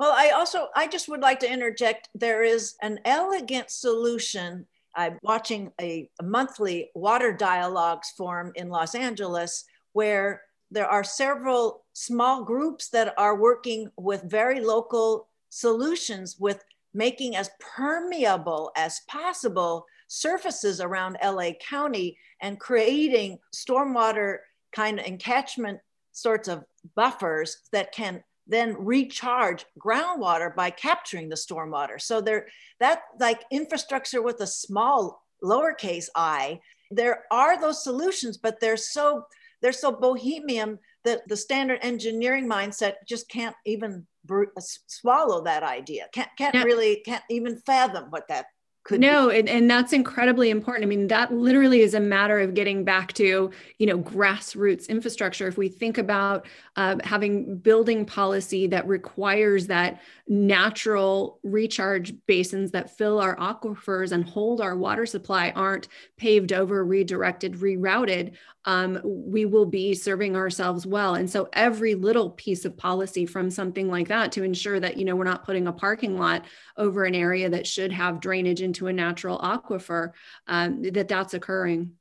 Well, 0.00 0.14
I 0.16 0.30
also 0.30 0.68
I 0.74 0.86
just 0.86 1.10
would 1.10 1.20
like 1.20 1.40
to 1.40 1.52
interject. 1.52 2.08
There 2.14 2.42
is 2.42 2.74
an 2.80 3.00
elegant 3.04 3.70
solution. 3.70 4.66
I'm 4.96 5.18
watching 5.22 5.72
a, 5.78 6.08
monthly 6.22 6.90
water 6.94 7.34
dialogues 7.34 8.10
forum 8.16 8.50
in 8.54 8.70
Los 8.70 8.94
Angeles 8.94 9.66
where 9.92 10.40
there 10.70 10.88
are 10.88 11.04
several 11.04 11.84
small 11.92 12.44
groups 12.44 12.88
that 12.88 13.12
are 13.18 13.36
working 13.36 13.90
with 13.98 14.22
very 14.22 14.60
local 14.60 15.28
solutions 15.50 16.36
with 16.40 16.64
making 16.94 17.36
as 17.36 17.50
permeable 17.60 18.72
as 18.76 19.02
possible 19.06 19.84
surfaces 20.08 20.80
around 20.80 21.18
LA 21.22 21.50
County 21.60 22.16
and 22.40 22.58
creating 22.58 23.38
stormwater 23.54 24.38
kind 24.72 24.98
of 24.98 25.04
encatchment 25.04 25.78
sorts 26.12 26.48
of 26.48 26.64
buffers 26.96 27.58
that 27.72 27.92
can 27.92 28.24
then 28.50 28.76
recharge 28.78 29.64
groundwater 29.78 30.54
by 30.54 30.70
capturing 30.70 31.28
the 31.28 31.36
stormwater. 31.36 32.00
So 32.00 32.20
there, 32.20 32.48
that 32.80 33.02
like 33.18 33.44
infrastructure 33.50 34.22
with 34.22 34.40
a 34.40 34.46
small 34.46 35.24
lowercase 35.42 36.08
i, 36.16 36.60
there 36.90 37.24
are 37.30 37.58
those 37.58 37.82
solutions, 37.82 38.36
but 38.36 38.60
they're 38.60 38.76
so 38.76 39.24
they're 39.62 39.72
so 39.72 39.92
bohemian 39.92 40.78
that 41.04 41.20
the 41.28 41.36
standard 41.36 41.78
engineering 41.82 42.48
mindset 42.48 42.94
just 43.06 43.28
can't 43.28 43.54
even 43.66 44.06
uh, 44.30 44.44
swallow 44.86 45.44
that 45.44 45.62
idea. 45.62 46.06
Can't 46.12 46.30
can't 46.36 46.54
yeah. 46.54 46.64
really 46.64 47.02
can't 47.06 47.24
even 47.30 47.58
fathom 47.58 48.06
what 48.10 48.26
that 48.28 48.46
could 48.90 49.00
no 49.00 49.30
and, 49.30 49.48
and 49.48 49.70
that's 49.70 49.92
incredibly 49.92 50.50
important. 50.50 50.84
I 50.84 50.88
mean 50.88 51.06
that 51.06 51.32
literally 51.32 51.80
is 51.80 51.94
a 51.94 52.00
matter 52.00 52.40
of 52.40 52.54
getting 52.54 52.82
back 52.82 53.12
to 53.14 53.48
you 53.78 53.86
know 53.86 54.00
grassroots 54.00 54.88
infrastructure. 54.88 55.46
If 55.46 55.56
we 55.56 55.68
think 55.68 55.96
about 55.96 56.46
uh, 56.74 56.96
having 57.04 57.56
building 57.58 58.04
policy 58.04 58.66
that 58.66 58.84
requires 58.88 59.68
that 59.68 60.00
natural 60.26 61.38
recharge 61.44 62.14
basins 62.26 62.72
that 62.72 62.96
fill 62.98 63.20
our 63.20 63.36
aquifers 63.36 64.10
and 64.10 64.24
hold 64.24 64.60
our 64.60 64.76
water 64.76 65.06
supply 65.06 65.50
aren't 65.54 65.86
paved 66.16 66.52
over 66.52 66.84
redirected 66.84 67.54
rerouted 67.54 68.32
um, 68.66 69.00
we 69.04 69.46
will 69.46 69.66
be 69.66 69.94
serving 69.94 70.36
ourselves 70.36 70.86
well. 70.86 71.14
And 71.14 71.30
so 71.30 71.48
every 71.52 71.94
little 71.94 72.30
piece 72.30 72.64
of 72.64 72.76
policy 72.76 73.24
from 73.24 73.50
something 73.50 73.88
like 73.88 74.08
that 74.08 74.32
to 74.32 74.42
ensure 74.42 74.78
that 74.80 74.96
you 74.96 75.04
know 75.04 75.16
we're 75.16 75.24
not 75.24 75.44
putting 75.44 75.66
a 75.66 75.72
parking 75.72 76.18
lot 76.18 76.44
over 76.76 77.04
an 77.04 77.14
area 77.14 77.48
that 77.48 77.66
should 77.66 77.92
have 77.92 78.20
drainage 78.20 78.60
into 78.60 78.88
a 78.88 78.92
natural 78.92 79.38
aquifer 79.38 80.10
um, 80.46 80.82
that 80.82 81.08
that's 81.08 81.34
occurring. 81.34 81.92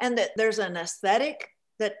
And 0.00 0.18
that 0.18 0.30
there's 0.36 0.58
an 0.58 0.76
aesthetic 0.76 1.48
that 1.78 1.96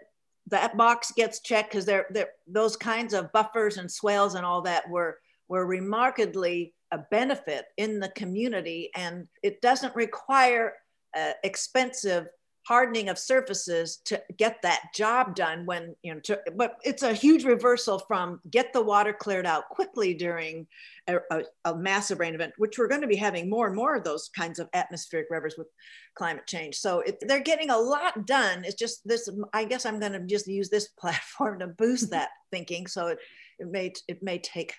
that 0.48 0.76
box 0.76 1.12
gets 1.12 1.40
checked 1.40 1.70
because 1.70 1.84
they're 1.84 2.06
those 2.46 2.76
kinds 2.76 3.14
of 3.14 3.32
buffers 3.32 3.76
and 3.76 3.90
swales 3.90 4.34
and 4.34 4.44
all 4.44 4.62
that 4.62 4.88
were 4.88 5.18
were 5.48 5.66
remarkably 5.66 6.74
a 6.90 6.98
benefit 7.10 7.66
in 7.76 8.00
the 8.00 8.08
community. 8.10 8.90
And 8.94 9.28
it 9.42 9.60
doesn't 9.60 9.94
require 9.94 10.74
uh, 11.16 11.32
expensive 11.44 12.26
hardening 12.68 13.08
of 13.08 13.18
surfaces 13.18 13.96
to 14.04 14.22
get 14.36 14.60
that 14.60 14.92
job 14.94 15.34
done 15.34 15.64
when 15.64 15.96
you 16.02 16.12
know 16.12 16.20
to, 16.20 16.38
but 16.54 16.76
it's 16.84 17.02
a 17.02 17.14
huge 17.14 17.46
reversal 17.46 17.98
from 18.00 18.40
get 18.50 18.74
the 18.74 18.82
water 18.82 19.14
cleared 19.14 19.46
out 19.46 19.70
quickly 19.70 20.12
during 20.12 20.66
a, 21.06 21.16
a, 21.30 21.42
a, 21.64 21.74
massive 21.74 22.20
rain 22.20 22.34
event 22.34 22.52
which 22.58 22.76
we're 22.76 22.86
going 22.86 23.00
to 23.00 23.06
be 23.06 23.16
having 23.16 23.48
more 23.48 23.68
and 23.68 23.74
more 23.74 23.96
of 23.96 24.04
those 24.04 24.28
kinds 24.36 24.58
of 24.58 24.68
atmospheric 24.74 25.28
rivers 25.30 25.54
with 25.56 25.66
climate 26.14 26.46
change. 26.46 26.74
So 26.74 27.00
it, 27.00 27.16
they're 27.22 27.40
getting 27.40 27.70
a 27.70 27.78
lot 27.78 28.26
done. 28.26 28.64
It's 28.66 28.74
just 28.74 29.00
this 29.08 29.30
i 29.54 29.64
guess 29.64 29.86
i'm 29.86 29.98
going 29.98 30.12
to 30.12 30.20
just 30.20 30.46
use 30.46 30.68
this 30.68 30.88
platform 31.00 31.60
to 31.60 31.68
boost 31.68 32.04
mm-hmm. 32.04 32.16
that 32.16 32.28
thinking. 32.50 32.86
So 32.86 33.06
it, 33.06 33.18
it 33.58 33.70
may 33.70 33.94
it 34.08 34.22
may 34.22 34.38
take 34.40 34.74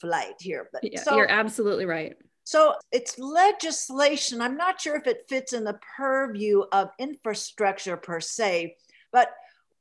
flight 0.00 0.34
here 0.40 0.68
but 0.72 0.82
yeah, 0.84 1.00
so, 1.00 1.16
you're 1.16 1.30
absolutely 1.30 1.86
right 1.86 2.14
so 2.50 2.74
it's 2.90 3.16
legislation. 3.16 4.42
I'm 4.42 4.56
not 4.56 4.80
sure 4.80 4.96
if 4.96 5.06
it 5.06 5.28
fits 5.28 5.52
in 5.52 5.62
the 5.62 5.78
purview 5.96 6.64
of 6.72 6.90
infrastructure 6.98 7.96
per 7.96 8.18
se, 8.18 8.74
but 9.12 9.28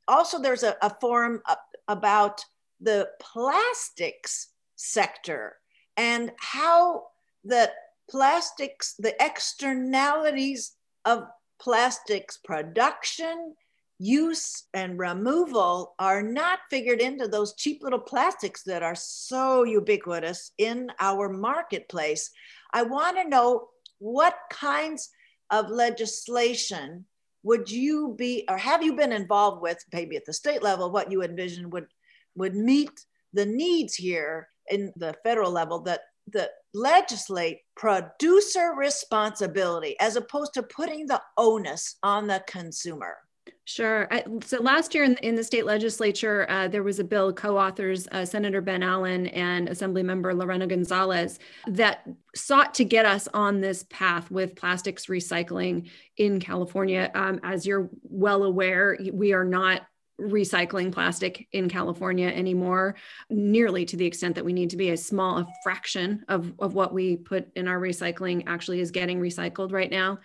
also 0.07 0.39
there's 0.39 0.61
a, 0.61 0.75
a 0.83 0.95
forum 1.01 1.41
about 1.87 2.45
the 2.79 3.09
plastics 3.19 4.49
sector 4.75 5.55
and 5.97 6.31
how 6.37 7.05
the 7.43 7.71
plastics, 8.07 8.93
the 8.99 9.15
externalities 9.19 10.73
of 11.05 11.23
plastics 11.59 12.37
production, 12.37 13.55
use, 13.99 14.63
and 14.73 14.97
removal 14.97 15.93
are 15.99 16.21
not 16.21 16.59
figured 16.69 17.01
into 17.01 17.27
those 17.27 17.53
cheap 17.55 17.83
little 17.83 17.99
plastics 17.99 18.63
that 18.63 18.81
are 18.81 18.95
so 18.95 19.63
ubiquitous 19.63 20.51
in 20.57 20.89
our 20.99 21.29
marketplace. 21.29 22.31
I 22.73 22.83
want 22.83 23.17
to 23.17 23.27
know 23.27 23.69
what 23.99 24.35
kinds 24.51 25.09
of 25.49 25.69
legislation 25.69 27.05
would 27.43 27.69
you 27.69 28.15
be 28.17 28.45
or 28.49 28.57
have 28.57 28.83
you 28.83 28.95
been 28.95 29.11
involved 29.11 29.61
with 29.61 29.77
maybe 29.93 30.15
at 30.15 30.25
the 30.25 30.33
state 30.33 30.61
level 30.61 30.91
what 30.91 31.11
you 31.11 31.23
envision 31.23 31.69
would 31.69 31.87
would 32.35 32.55
meet 32.55 32.91
the 33.33 33.45
needs 33.45 33.95
here 33.95 34.49
in 34.69 34.91
the 34.97 35.15
federal 35.23 35.51
level 35.51 35.79
that 35.81 36.01
that 36.31 36.51
legislate 36.73 37.59
producer 37.75 38.73
responsibility 38.77 39.95
as 39.99 40.15
opposed 40.15 40.53
to 40.53 40.63
putting 40.63 41.07
the 41.07 41.21
onus 41.37 41.95
on 42.03 42.27
the 42.27 42.43
consumer 42.47 43.17
Sure. 43.69 44.09
So 44.43 44.63
last 44.63 44.95
year 44.95 45.03
in, 45.03 45.15
in, 45.17 45.35
the 45.35 45.43
state 45.43 45.63
legislature, 45.63 46.47
uh, 46.49 46.67
there 46.67 46.81
was 46.81 46.97
a 46.97 47.03
bill, 47.03 47.31
co-authors 47.31 48.07
uh, 48.11 48.25
Senator 48.25 48.61
Ben 48.61 48.81
Allen 48.81 49.27
and 49.27 49.67
Assemblymember 49.67 50.35
Lorena 50.35 50.65
Gonzalez, 50.65 51.37
that 51.67 52.03
sought 52.33 52.73
to 52.73 52.83
get 52.83 53.05
us 53.05 53.27
on 53.31 53.61
this 53.61 53.85
path 53.91 54.31
with 54.31 54.55
plastics 54.55 55.05
recycling 55.05 55.87
in 56.17 56.39
California. 56.39 57.11
Um, 57.13 57.39
as 57.43 57.67
you're 57.67 57.91
well 58.01 58.43
aware, 58.43 58.97
we 59.13 59.33
are 59.33 59.45
not 59.45 59.83
recycling 60.19 60.91
plastic 60.91 61.47
in 61.51 61.69
California 61.69 62.27
anymore, 62.27 62.95
nearly 63.29 63.85
to 63.85 63.95
the 63.95 64.05
extent 64.05 64.35
that 64.35 64.45
we 64.45 64.53
need 64.53 64.69
to 64.71 64.77
be 64.77 64.89
a 64.89 64.97
small 64.97 65.37
a 65.37 65.47
fraction 65.63 66.23
of, 66.27 66.53
of 66.59 66.73
what 66.73 66.93
we 66.93 67.15
put 67.15 67.47
in 67.55 67.67
our 67.67 67.79
recycling 67.79 68.43
actually 68.47 68.79
is 68.79 68.91
getting 68.91 69.19
recycled 69.19 69.71
right 69.71 69.91
now. 69.91 70.19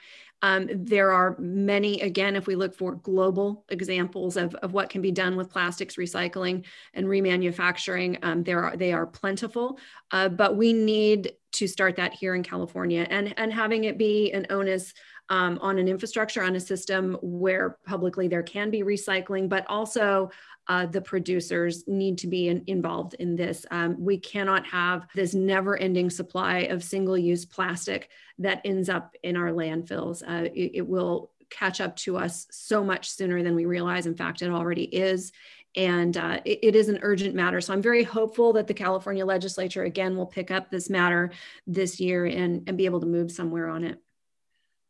Um, 0.44 0.68
there 0.70 1.10
are 1.10 1.36
many, 1.38 2.02
again, 2.02 2.36
if 2.36 2.46
we 2.46 2.54
look 2.54 2.74
for 2.74 2.96
global 2.96 3.64
examples 3.70 4.36
of, 4.36 4.54
of 4.56 4.74
what 4.74 4.90
can 4.90 5.00
be 5.00 5.10
done 5.10 5.36
with 5.36 5.48
plastics 5.48 5.96
recycling 5.96 6.66
and 6.92 7.06
remanufacturing, 7.06 8.18
um, 8.22 8.42
there 8.42 8.62
are, 8.62 8.76
they 8.76 8.92
are 8.92 9.06
plentiful, 9.06 9.78
uh, 10.10 10.28
but 10.28 10.58
we 10.58 10.74
need 10.74 11.32
to 11.52 11.66
start 11.66 11.96
that 11.96 12.12
here 12.12 12.34
in 12.34 12.42
California 12.42 13.06
and, 13.08 13.32
and 13.38 13.54
having 13.54 13.84
it 13.84 13.96
be 13.96 14.32
an 14.32 14.44
onus 14.50 14.92
um, 15.30 15.58
on 15.62 15.78
an 15.78 15.88
infrastructure, 15.88 16.42
on 16.42 16.56
a 16.56 16.60
system 16.60 17.16
where 17.22 17.78
publicly 17.86 18.28
there 18.28 18.42
can 18.42 18.70
be 18.70 18.82
recycling, 18.82 19.48
but 19.48 19.64
also 19.66 20.30
uh, 20.68 20.86
the 20.86 21.00
producers 21.00 21.84
need 21.86 22.18
to 22.18 22.26
be 22.26 22.48
in, 22.48 22.64
involved 22.66 23.14
in 23.14 23.36
this. 23.36 23.66
Um, 23.70 23.96
we 23.98 24.18
cannot 24.18 24.66
have 24.66 25.06
this 25.14 25.34
never 25.34 25.76
ending 25.76 26.10
supply 26.10 26.60
of 26.60 26.82
single 26.82 27.18
use 27.18 27.44
plastic 27.44 28.08
that 28.38 28.60
ends 28.64 28.88
up 28.88 29.14
in 29.22 29.36
our 29.36 29.50
landfills. 29.50 30.22
Uh, 30.22 30.48
it, 30.54 30.72
it 30.74 30.88
will 30.88 31.30
catch 31.50 31.80
up 31.80 31.96
to 31.96 32.16
us 32.16 32.46
so 32.50 32.82
much 32.82 33.10
sooner 33.10 33.42
than 33.42 33.54
we 33.54 33.66
realize. 33.66 34.06
In 34.06 34.16
fact, 34.16 34.42
it 34.42 34.50
already 34.50 34.84
is 34.84 35.32
and 35.76 36.16
uh, 36.16 36.40
it, 36.44 36.60
it 36.62 36.76
is 36.76 36.88
an 36.88 37.00
urgent 37.02 37.34
matter. 37.34 37.60
So 37.60 37.72
I'm 37.72 37.82
very 37.82 38.04
hopeful 38.04 38.52
that 38.54 38.66
the 38.66 38.74
California 38.74 39.26
legislature 39.26 39.82
again 39.82 40.16
will 40.16 40.26
pick 40.26 40.50
up 40.50 40.70
this 40.70 40.88
matter 40.88 41.32
this 41.66 42.00
year 42.00 42.26
and, 42.26 42.68
and 42.68 42.76
be 42.76 42.84
able 42.84 43.00
to 43.00 43.06
move 43.06 43.30
somewhere 43.30 43.68
on 43.68 43.84
it 43.84 44.00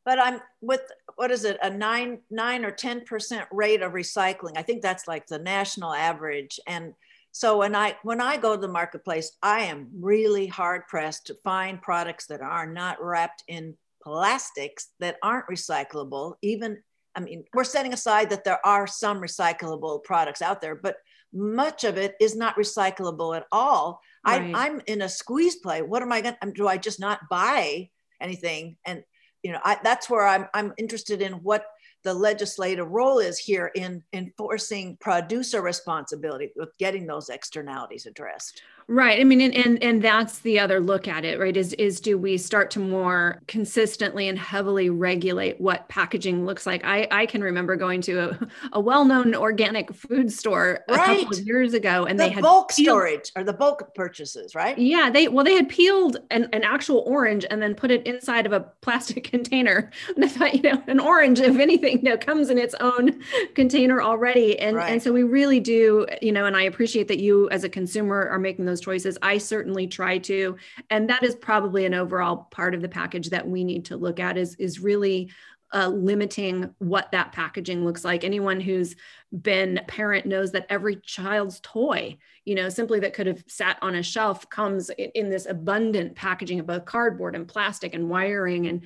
but 0.04 0.18
I'm 0.18 0.40
with 0.60 0.82
what 1.16 1.30
is 1.30 1.44
it 1.44 1.58
a 1.62 1.70
nine 1.70 2.18
nine 2.30 2.64
or 2.64 2.70
ten 2.70 3.02
percent 3.02 3.46
rate 3.50 3.82
of 3.82 3.92
recycling. 3.92 4.56
I 4.56 4.62
think 4.62 4.82
that's 4.82 5.08
like 5.08 5.26
the 5.26 5.38
national 5.38 5.92
average. 5.92 6.60
And 6.66 6.94
so 7.32 7.58
when 7.58 7.74
I 7.74 7.96
when 8.02 8.20
I 8.20 8.36
go 8.36 8.54
to 8.54 8.60
the 8.60 8.68
marketplace, 8.68 9.32
I 9.42 9.60
am 9.64 9.88
really 9.98 10.46
hard 10.46 10.86
pressed 10.88 11.26
to 11.26 11.36
find 11.42 11.80
products 11.80 12.26
that 12.26 12.42
are 12.42 12.66
not 12.66 13.02
wrapped 13.02 13.44
in 13.48 13.76
plastics 14.02 14.88
that 15.00 15.16
aren't 15.22 15.48
recyclable. 15.48 16.34
Even 16.42 16.82
I 17.16 17.20
mean, 17.20 17.44
we're 17.54 17.64
setting 17.64 17.92
aside 17.92 18.30
that 18.30 18.44
there 18.44 18.64
are 18.66 18.86
some 18.86 19.20
recyclable 19.20 20.02
products 20.02 20.42
out 20.42 20.60
there, 20.60 20.74
but 20.74 20.96
much 21.32 21.84
of 21.84 21.96
it 21.96 22.14
is 22.20 22.36
not 22.36 22.56
recyclable 22.56 23.36
at 23.36 23.46
all. 23.50 24.00
Right. 24.26 24.54
I, 24.54 24.66
I'm 24.66 24.80
in 24.86 25.02
a 25.02 25.08
squeeze 25.08 25.56
play. 25.56 25.82
What 25.82 26.02
am 26.02 26.12
I 26.12 26.20
going 26.20 26.36
to 26.40 26.52
do? 26.52 26.68
I 26.68 26.76
just 26.76 27.00
not 27.00 27.20
buy 27.30 27.90
anything. 28.20 28.76
And 28.86 29.02
you 29.44 29.52
know, 29.52 29.60
I, 29.62 29.78
that's 29.84 30.10
where 30.10 30.26
I'm 30.26 30.48
I'm 30.54 30.72
interested 30.78 31.22
in 31.22 31.34
what 31.34 31.66
the 32.02 32.14
legislative 32.14 32.90
role 32.90 33.18
is 33.18 33.38
here 33.38 33.70
in 33.74 34.02
enforcing 34.12 34.96
producer 35.00 35.62
responsibility 35.62 36.50
with 36.56 36.76
getting 36.78 37.06
those 37.06 37.28
externalities 37.28 38.06
addressed. 38.06 38.62
Right. 38.86 39.18
I 39.18 39.24
mean, 39.24 39.40
and, 39.40 39.54
and 39.54 39.82
and 39.82 40.02
that's 40.02 40.40
the 40.40 40.58
other 40.58 40.78
look 40.80 41.08
at 41.08 41.24
it, 41.24 41.40
right? 41.40 41.56
Is 41.56 41.72
is 41.74 42.00
do 42.00 42.18
we 42.18 42.36
start 42.36 42.70
to 42.72 42.80
more 42.80 43.40
consistently 43.48 44.28
and 44.28 44.38
heavily 44.38 44.90
regulate 44.90 45.58
what 45.60 45.88
packaging 45.88 46.44
looks 46.44 46.66
like? 46.66 46.84
I 46.84 47.08
I 47.10 47.26
can 47.26 47.42
remember 47.42 47.76
going 47.76 48.02
to 48.02 48.30
a, 48.30 48.48
a 48.74 48.80
well-known 48.80 49.34
organic 49.34 49.94
food 49.94 50.30
store 50.30 50.80
a 50.88 50.94
right. 50.94 51.20
couple 51.20 51.38
of 51.38 51.46
years 51.46 51.72
ago, 51.72 52.04
and 52.04 52.18
the 52.18 52.24
they 52.24 52.30
had 52.30 52.42
bulk 52.42 52.74
peeled, 52.74 52.86
storage 52.86 53.32
or 53.36 53.44
the 53.44 53.54
bulk 53.54 53.94
purchases, 53.94 54.54
right? 54.54 54.76
Yeah, 54.76 55.08
they 55.08 55.28
well 55.28 55.44
they 55.44 55.54
had 55.54 55.70
peeled 55.70 56.18
an, 56.30 56.48
an 56.52 56.62
actual 56.62 57.04
orange 57.06 57.46
and 57.50 57.62
then 57.62 57.74
put 57.74 57.90
it 57.90 58.06
inside 58.06 58.44
of 58.44 58.52
a 58.52 58.60
plastic 58.82 59.24
container. 59.30 59.90
And 60.14 60.24
I 60.24 60.28
thought, 60.28 60.54
you 60.54 60.62
know, 60.62 60.82
an 60.88 61.00
orange, 61.00 61.40
if 61.40 61.58
anything, 61.58 61.98
you 61.98 62.10
know, 62.10 62.18
comes 62.18 62.50
in 62.50 62.58
its 62.58 62.74
own 62.80 63.20
container 63.54 64.02
already, 64.02 64.58
and 64.58 64.76
right. 64.76 64.92
and 64.92 65.02
so 65.02 65.10
we 65.10 65.22
really 65.22 65.60
do, 65.60 66.06
you 66.20 66.32
know, 66.32 66.44
and 66.44 66.54
I 66.54 66.64
appreciate 66.64 67.08
that 67.08 67.18
you 67.18 67.48
as 67.48 67.64
a 67.64 67.68
consumer 67.70 68.28
are 68.28 68.38
making 68.38 68.66
those 68.66 68.73
those 68.74 68.80
choices. 68.80 69.16
I 69.22 69.38
certainly 69.38 69.86
try 69.86 70.18
to. 70.18 70.56
And 70.90 71.08
that 71.08 71.22
is 71.22 71.36
probably 71.36 71.86
an 71.86 71.94
overall 71.94 72.48
part 72.50 72.74
of 72.74 72.82
the 72.82 72.88
package 72.88 73.30
that 73.30 73.46
we 73.46 73.62
need 73.62 73.84
to 73.86 73.96
look 73.96 74.18
at 74.18 74.36
is, 74.36 74.56
is 74.56 74.80
really 74.80 75.30
uh, 75.72 75.88
limiting 75.88 76.74
what 76.78 77.10
that 77.12 77.32
packaging 77.32 77.84
looks 77.84 78.04
like. 78.04 78.24
Anyone 78.24 78.60
who's 78.60 78.96
been 79.32 79.78
a 79.78 79.82
parent 79.84 80.26
knows 80.26 80.52
that 80.52 80.66
every 80.68 80.96
child's 80.96 81.60
toy, 81.60 82.16
you 82.44 82.54
know, 82.54 82.68
simply 82.68 83.00
that 83.00 83.14
could 83.14 83.26
have 83.26 83.44
sat 83.46 83.78
on 83.80 83.94
a 83.94 84.02
shelf 84.02 84.48
comes 84.50 84.90
in, 84.90 85.10
in 85.14 85.30
this 85.30 85.46
abundant 85.46 86.14
packaging 86.14 86.60
of 86.60 86.66
both 86.66 86.84
cardboard 86.84 87.34
and 87.34 87.48
plastic 87.48 87.94
and 87.94 88.08
wiring. 88.08 88.66
And 88.66 88.82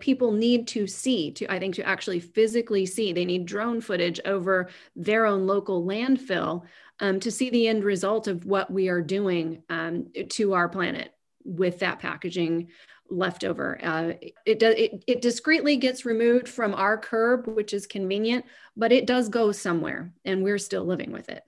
people 0.00 0.32
need 0.32 0.66
to 0.68 0.86
see, 0.86 1.30
to 1.32 1.52
I 1.52 1.58
think 1.58 1.74
to 1.76 1.86
actually 1.86 2.20
physically 2.20 2.86
see, 2.86 3.12
they 3.12 3.26
need 3.26 3.44
drone 3.44 3.80
footage 3.80 4.20
over 4.24 4.70
their 4.96 5.26
own 5.26 5.46
local 5.46 5.84
landfill 5.84 6.62
um, 7.00 7.20
to 7.20 7.30
see 7.30 7.50
the 7.50 7.68
end 7.68 7.84
result 7.84 8.28
of 8.28 8.44
what 8.44 8.70
we 8.70 8.88
are 8.88 9.02
doing 9.02 9.62
um, 9.68 10.08
to 10.30 10.52
our 10.52 10.68
planet 10.68 11.12
with 11.44 11.78
that 11.80 11.98
packaging 11.98 12.68
leftover. 13.10 13.78
Uh, 13.82 14.12
it 14.46 14.62
it, 14.62 15.04
it 15.06 15.22
discreetly 15.22 15.76
gets 15.76 16.04
removed 16.04 16.48
from 16.48 16.74
our 16.74 16.96
curb, 16.96 17.46
which 17.46 17.74
is 17.74 17.86
convenient, 17.86 18.44
but 18.76 18.92
it 18.92 19.06
does 19.06 19.28
go 19.28 19.52
somewhere, 19.52 20.12
and 20.24 20.42
we're 20.42 20.58
still 20.58 20.84
living 20.84 21.10
with 21.10 21.28
it. 21.28 21.42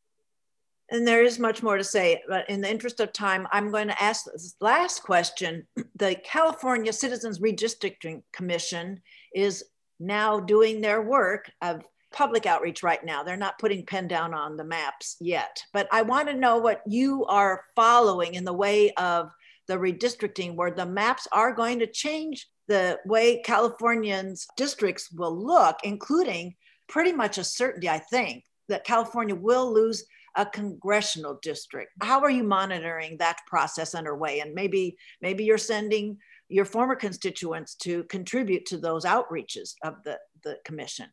And 0.91 1.09
there 1.09 1.23
is 1.23 1.38
much 1.38 1.62
more 1.62 1.79
to 1.79 1.85
say, 1.85 2.23
but 2.29 2.49
in 2.51 2.61
the 2.61 2.71
interest 2.71 3.01
of 3.01 3.15
time, 3.15 3.47
I'm 3.51 3.71
going 3.71 3.88
to 3.88 4.03
ask 4.03 4.27
this 4.27 4.57
last 4.61 5.03
question. 5.03 5.67
The 5.97 6.17
California 6.25 6.93
Citizens 6.93 7.38
Redistricting 7.38 8.23
Commission 8.33 9.01
is 9.35 9.62
now 10.01 10.41
doing 10.41 10.81
their 10.81 11.01
work 11.01 11.49
of 11.61 11.85
public 12.12 12.46
outreach 12.46 12.83
right 12.83 13.05
now. 13.05 13.22
They're 13.22 13.37
not 13.37 13.59
putting 13.59 13.87
pen 13.87 14.09
down 14.09 14.35
on 14.35 14.57
the 14.57 14.64
maps 14.64 15.16
yet. 15.20 15.62
But 15.72 15.88
I 15.92 16.03
want 16.03 16.29
to 16.29 16.35
know 16.35 16.59
what 16.59 16.83
you 16.87 17.25
are 17.27 17.64
following 17.75 18.35
in 18.35 18.44
the 18.44 18.53
way 18.53 18.92
of 18.92 19.31
the 19.68 19.75
redistricting, 19.75 20.55
where 20.55 20.70
the 20.70 20.87
maps 20.87 21.29
are 21.33 21.53
going 21.53 21.79
to 21.79 21.87
change 21.87 22.48
the 22.68 22.98
way 23.07 23.42
Californians' 23.42 24.46
districts 24.57 25.11
will 25.12 25.37
look, 25.37 25.77
including 25.85 26.55
pretty 26.88 27.12
much 27.12 27.38
a 27.38 27.44
certainty, 27.44 27.88
I 27.88 27.98
think, 27.98 28.44
that 28.68 28.85
California 28.85 29.35
will 29.35 29.72
lose 29.72 30.05
a 30.37 30.46
congressional 30.46 31.38
district. 31.42 31.92
How 32.01 32.20
are 32.20 32.31
you 32.31 32.42
monitoring 32.42 33.18
that 33.18 33.38
process 33.46 33.94
underway? 33.94 34.40
And 34.40 34.55
maybe 34.55 34.96
maybe 35.20 35.44
you're 35.44 35.59
sending 35.59 36.18
your 36.48 36.64
former 36.64 36.94
constituents 36.94 37.75
to 37.77 38.05
contribute 38.05 38.66
to 38.66 38.79
those 38.79 39.05
outreaches 39.05 39.75
of 39.83 39.94
the, 40.05 40.18
the 40.44 40.57
commission. 40.64 41.07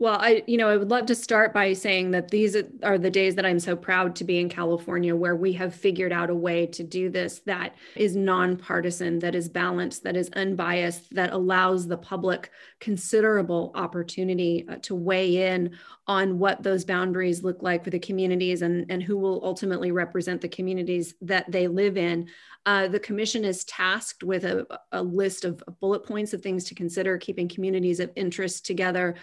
Well, 0.00 0.16
I, 0.20 0.44
you 0.46 0.56
know, 0.58 0.68
I 0.68 0.76
would 0.76 0.90
love 0.90 1.06
to 1.06 1.14
start 1.16 1.52
by 1.52 1.72
saying 1.72 2.12
that 2.12 2.30
these 2.30 2.56
are 2.84 2.98
the 2.98 3.10
days 3.10 3.34
that 3.34 3.44
I'm 3.44 3.58
so 3.58 3.74
proud 3.74 4.14
to 4.16 4.24
be 4.24 4.38
in 4.38 4.48
California, 4.48 5.16
where 5.16 5.34
we 5.34 5.52
have 5.54 5.74
figured 5.74 6.12
out 6.12 6.30
a 6.30 6.34
way 6.36 6.66
to 6.68 6.84
do 6.84 7.10
this 7.10 7.40
that 7.46 7.74
is 7.96 8.14
nonpartisan, 8.14 9.18
that 9.18 9.34
is 9.34 9.48
balanced, 9.48 10.04
that 10.04 10.16
is 10.16 10.30
unbiased, 10.36 11.12
that 11.16 11.32
allows 11.32 11.88
the 11.88 11.96
public 11.96 12.50
considerable 12.78 13.72
opportunity 13.74 14.64
uh, 14.68 14.76
to 14.82 14.94
weigh 14.94 15.52
in 15.52 15.76
on 16.06 16.38
what 16.38 16.62
those 16.62 16.84
boundaries 16.84 17.42
look 17.42 17.60
like 17.64 17.82
for 17.82 17.90
the 17.90 17.98
communities 17.98 18.62
and, 18.62 18.86
and 18.90 19.02
who 19.02 19.16
will 19.16 19.40
ultimately 19.42 19.90
represent 19.90 20.40
the 20.40 20.48
communities 20.48 21.14
that 21.22 21.50
they 21.50 21.66
live 21.66 21.96
in. 21.96 22.28
Uh, 22.66 22.86
the 22.86 23.00
commission 23.00 23.44
is 23.44 23.64
tasked 23.64 24.22
with 24.22 24.44
a, 24.44 24.66
a, 24.92 25.02
list 25.02 25.46
of 25.46 25.62
bullet 25.80 26.04
points 26.04 26.34
of 26.34 26.42
things 26.42 26.64
to 26.64 26.74
consider, 26.74 27.16
keeping 27.16 27.48
communities 27.48 27.98
of 27.98 28.10
interest 28.14 28.66
together 28.66 29.14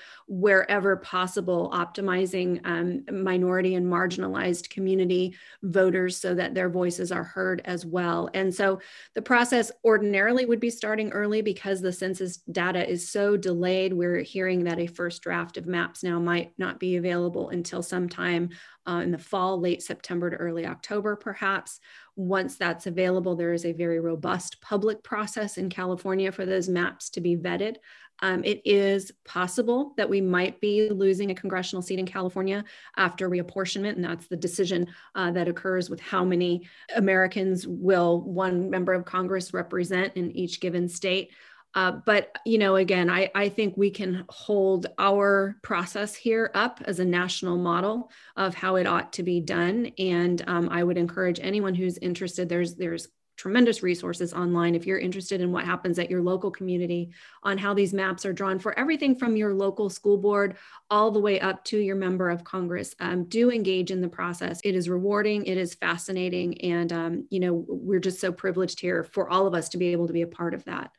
wherever 0.65 0.95
possible, 0.97 1.71
optimizing 1.73 2.60
um, 2.65 3.04
minority 3.23 3.75
and 3.75 3.86
marginalized 3.86 4.69
community 4.69 5.36
voters 5.62 6.17
so 6.17 6.34
that 6.34 6.56
their 6.56 6.69
voices 6.69 7.12
are 7.12 7.23
heard 7.23 7.62
as 7.65 7.86
well. 7.86 8.30
And 8.34 8.54
so 8.54 8.80
the 9.13 9.21
process 9.21 9.71
ordinarily 9.84 10.45
would 10.45 10.60
be 10.60 10.69
starting 10.69 11.12
early 11.12 11.41
because 11.41 11.82
the 11.82 11.93
census 11.93 12.38
data 12.51 12.88
is 12.88 13.10
so 13.10 13.38
delayed. 13.38 13.93
We're 13.93 14.21
hearing 14.21 14.63
that 14.63 14.80
a 14.80 14.88
first 14.88 15.21
draft 15.21 15.58
of 15.58 15.67
maps 15.67 16.04
now 16.04 16.19
might 16.19 16.54
not 16.58 16.80
be 16.80 16.95
available 16.95 17.49
until 17.49 17.84
sometime 17.84 18.49
uh, 18.88 19.01
in 19.04 19.12
the 19.12 19.17
fall, 19.17 19.60
late 19.60 19.82
September 19.82 20.30
to 20.30 20.36
early 20.36 20.65
October, 20.65 21.15
perhaps. 21.15 21.80
Once 22.15 22.56
that's 22.56 22.88
available, 22.88 23.36
there 23.36 23.51
is 23.51 23.65
a 23.65 23.73
very 23.73 23.99
robust 23.99 24.62
public 24.62 25.04
process 25.04 25.58
in 25.58 25.69
California 25.69 26.32
for 26.32 26.45
those 26.45 26.69
maps 26.69 27.10
to 27.10 27.19
be 27.19 27.36
vetted. 27.36 27.75
Um, 28.21 28.43
it 28.43 28.62
is 28.65 29.12
possible 29.25 29.93
that 29.97 30.10
we 30.10 30.21
might 30.21 30.62
be 30.62 30.89
losing 30.89 31.32
a 31.32 31.36
congressional 31.36 31.82
seat 31.82 31.99
in 31.99 32.06
California 32.06 32.63
after 32.97 33.30
reapportionment, 33.30 33.93
and 33.95 34.04
that's 34.04 34.28
the 34.28 34.38
decision 34.38 34.88
uh, 35.15 35.32
that 35.32 35.47
occurs 35.47 35.89
with 35.89 35.99
how 35.99 36.23
many 36.23 36.67
Americans 36.95 37.67
will 37.67 38.21
one 38.21 38.69
member 38.69 38.93
of 38.93 39.06
Congress 39.06 39.54
represent 39.54 40.13
in 40.15 40.32
each 40.32 40.60
given 40.60 40.88
state. 40.88 41.32
Uh, 41.75 41.91
but 42.06 42.38
you 42.45 42.58
know, 42.58 42.78
again, 42.78 43.10
I, 43.10 43.30
I 43.36 43.49
think 43.49 43.75
we 43.75 43.91
can 43.91 44.23
hold 44.30 44.88
our 44.97 45.58
process 45.62 46.15
here 46.15 46.49
up 46.54 46.82
as 46.86 46.99
a 46.99 47.06
national 47.06 47.58
model 47.58 48.10
of 48.38 48.56
how 48.56 48.78
it 48.78 48.88
ought 48.88 49.12
to 49.13 49.23
be 49.23 49.41
done. 49.41 49.91
And 49.99 50.41
um, 50.47 50.69
I 50.69 50.84
would 50.84 50.97
encourage 50.97 51.39
anyone 51.41 51.75
who's 51.75 51.97
interested. 51.97 52.47
There's 52.47 52.75
there's 52.75 53.10
tremendous 53.38 53.84
resources 53.84 54.34
online 54.34 54.76
if 54.76 54.86
you're 54.86 54.98
interested 54.98 55.41
in 55.41 55.52
what 55.52 55.65
happens 55.65 56.00
at 56.00 56.10
your 56.10 56.21
local 56.21 56.50
community 56.50 57.12
on 57.43 57.58
how 57.58 57.74
these 57.74 57.93
maps 57.93 58.26
are 58.26 58.34
drawn 58.34 58.60
for 58.60 58.78
everything 58.80 59.15
from 59.15 59.36
your 59.36 59.54
local 59.54 59.89
school 59.89 60.17
board 60.17 60.56
all 60.89 61.12
the 61.12 61.19
way 61.19 61.39
up 61.39 61.63
to 61.63 61.78
your 61.78 61.95
member 61.95 62.30
of 62.30 62.43
congress. 62.43 62.95
Um, 63.00 63.26
do 63.26 63.52
engage 63.52 63.91
in 63.91 64.02
the 64.02 64.08
process. 64.08 64.62
It 64.63 64.76
is 64.76 64.89
rewarding. 64.89 65.45
It 65.45 65.58
is 65.58 65.76
fascinating. 65.76 66.62
And 66.62 66.93
um, 66.93 67.28
you 67.30 67.39
know 67.39 67.65
we're 67.67 68.00
just 68.00 68.19
so 68.19 68.32
privileged 68.32 68.80
here 68.80 69.04
for 69.04 69.30
all 69.30 69.48
of 69.48 69.54
us 69.54 69.69
to 69.69 69.78
be 69.78 69.88
able 69.88 70.08
to 70.08 70.13
be 70.13 70.21
a 70.21 70.28
part 70.28 70.54
of 70.54 70.63
that. 70.65 70.91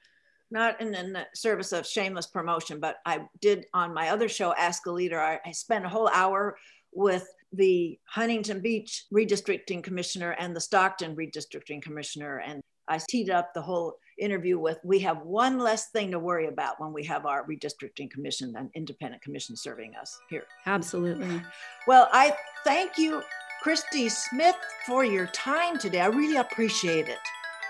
Not 0.51 0.81
in, 0.81 0.95
in, 0.95 1.13
the 1.13 1.27
service 1.35 1.73
of 1.73 1.87
shameless 1.87 2.29
promotion, 2.29 2.79
but 2.79 2.99
I 3.05 3.23
did 3.41 3.67
on 3.75 3.93
my 3.93 4.11
other 4.11 4.29
show, 4.29 4.55
Ask 4.55 4.87
a 4.87 4.93
Leader, 4.93 5.21
I, 5.21 5.41
I 5.45 5.51
spent 5.51 5.85
a 5.85 5.89
whole 5.89 6.09
hour 6.09 6.57
with 6.93 7.27
the 7.57 7.99
Huntington 8.09 8.61
Beach 8.61 9.07
redistricting 9.13 9.83
commissioner 9.83 10.33
and 10.33 10.55
the 10.55 10.61
Stockton 10.61 11.17
redistricting 11.17 11.83
commissioner. 11.83 12.39
And 12.39 12.61
I 12.89 13.01
teed 13.09 13.31
up 13.31 13.53
the 13.55 13.63
whole 13.63 13.97
interview 14.19 14.59
with 14.59 14.79
we 14.85 14.99
have 15.01 15.19
one 15.23 15.59
less 15.59 15.91
thing 15.91 16.11
to 16.11 16.19
worry 16.19 16.47
about 16.47 16.81
when 16.81 16.93
we 16.93 17.05
have 17.05 17.27
our 17.27 17.47
redistricting 17.47 18.11
commission 18.11 18.55
and 18.57 18.71
independent 18.75 19.23
commission 19.23 19.57
serving 19.57 19.95
us 20.01 20.19
here. 20.31 20.45
Absolutely. 20.67 21.43
Well, 21.87 22.09
I 22.13 22.35
thank 22.65 22.97
you, 22.97 23.23
Christy 23.63 24.09
Smith, 24.09 24.57
for 24.87 25.05
your 25.05 25.27
time 25.29 25.79
today. 25.79 26.01
I 26.01 26.07
really 26.07 26.37
appreciate 26.37 27.09
it. 27.09 27.19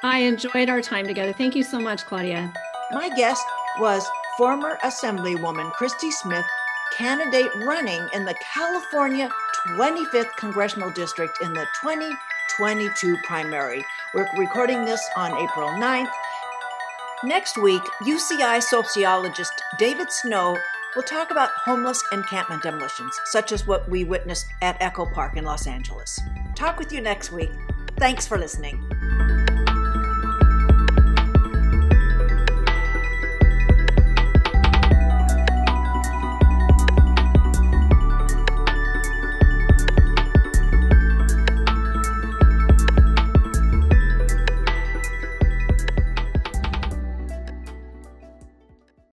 I 0.02 0.20
enjoyed 0.20 0.68
our 0.68 0.82
time 0.82 1.06
together. 1.06 1.32
Thank 1.32 1.56
you 1.56 1.62
so 1.62 1.80
much, 1.80 2.04
Claudia. 2.04 2.52
My 2.92 3.08
guest 3.16 3.44
was 3.80 4.06
former 4.36 4.78
Assemblywoman 4.84 5.72
Christy 5.72 6.10
Smith, 6.10 6.44
candidate 6.92 7.50
running 7.56 8.08
in 8.12 8.24
the 8.24 8.34
California 8.54 9.28
25th 9.66 10.34
Congressional 10.36 10.90
District 10.90 11.36
in 11.42 11.52
the 11.52 11.66
2022 11.80 13.16
primary. 13.24 13.84
We're 14.14 14.28
recording 14.38 14.84
this 14.84 15.06
on 15.16 15.32
April 15.32 15.68
9th. 15.70 16.10
Next 17.24 17.56
week, 17.58 17.82
UCI 18.02 18.62
sociologist 18.62 19.52
David 19.78 20.10
Snow 20.10 20.56
will 20.94 21.02
talk 21.02 21.30
about 21.30 21.50
homeless 21.50 22.02
encampment 22.12 22.62
demolitions, 22.62 23.18
such 23.26 23.52
as 23.52 23.66
what 23.66 23.88
we 23.88 24.04
witnessed 24.04 24.46
at 24.62 24.80
Echo 24.80 25.06
Park 25.06 25.36
in 25.36 25.44
Los 25.44 25.66
Angeles. 25.66 26.18
Talk 26.54 26.78
with 26.78 26.92
you 26.92 27.00
next 27.00 27.32
week. 27.32 27.52
Thanks 27.98 28.26
for 28.26 28.38
listening. 28.38 28.82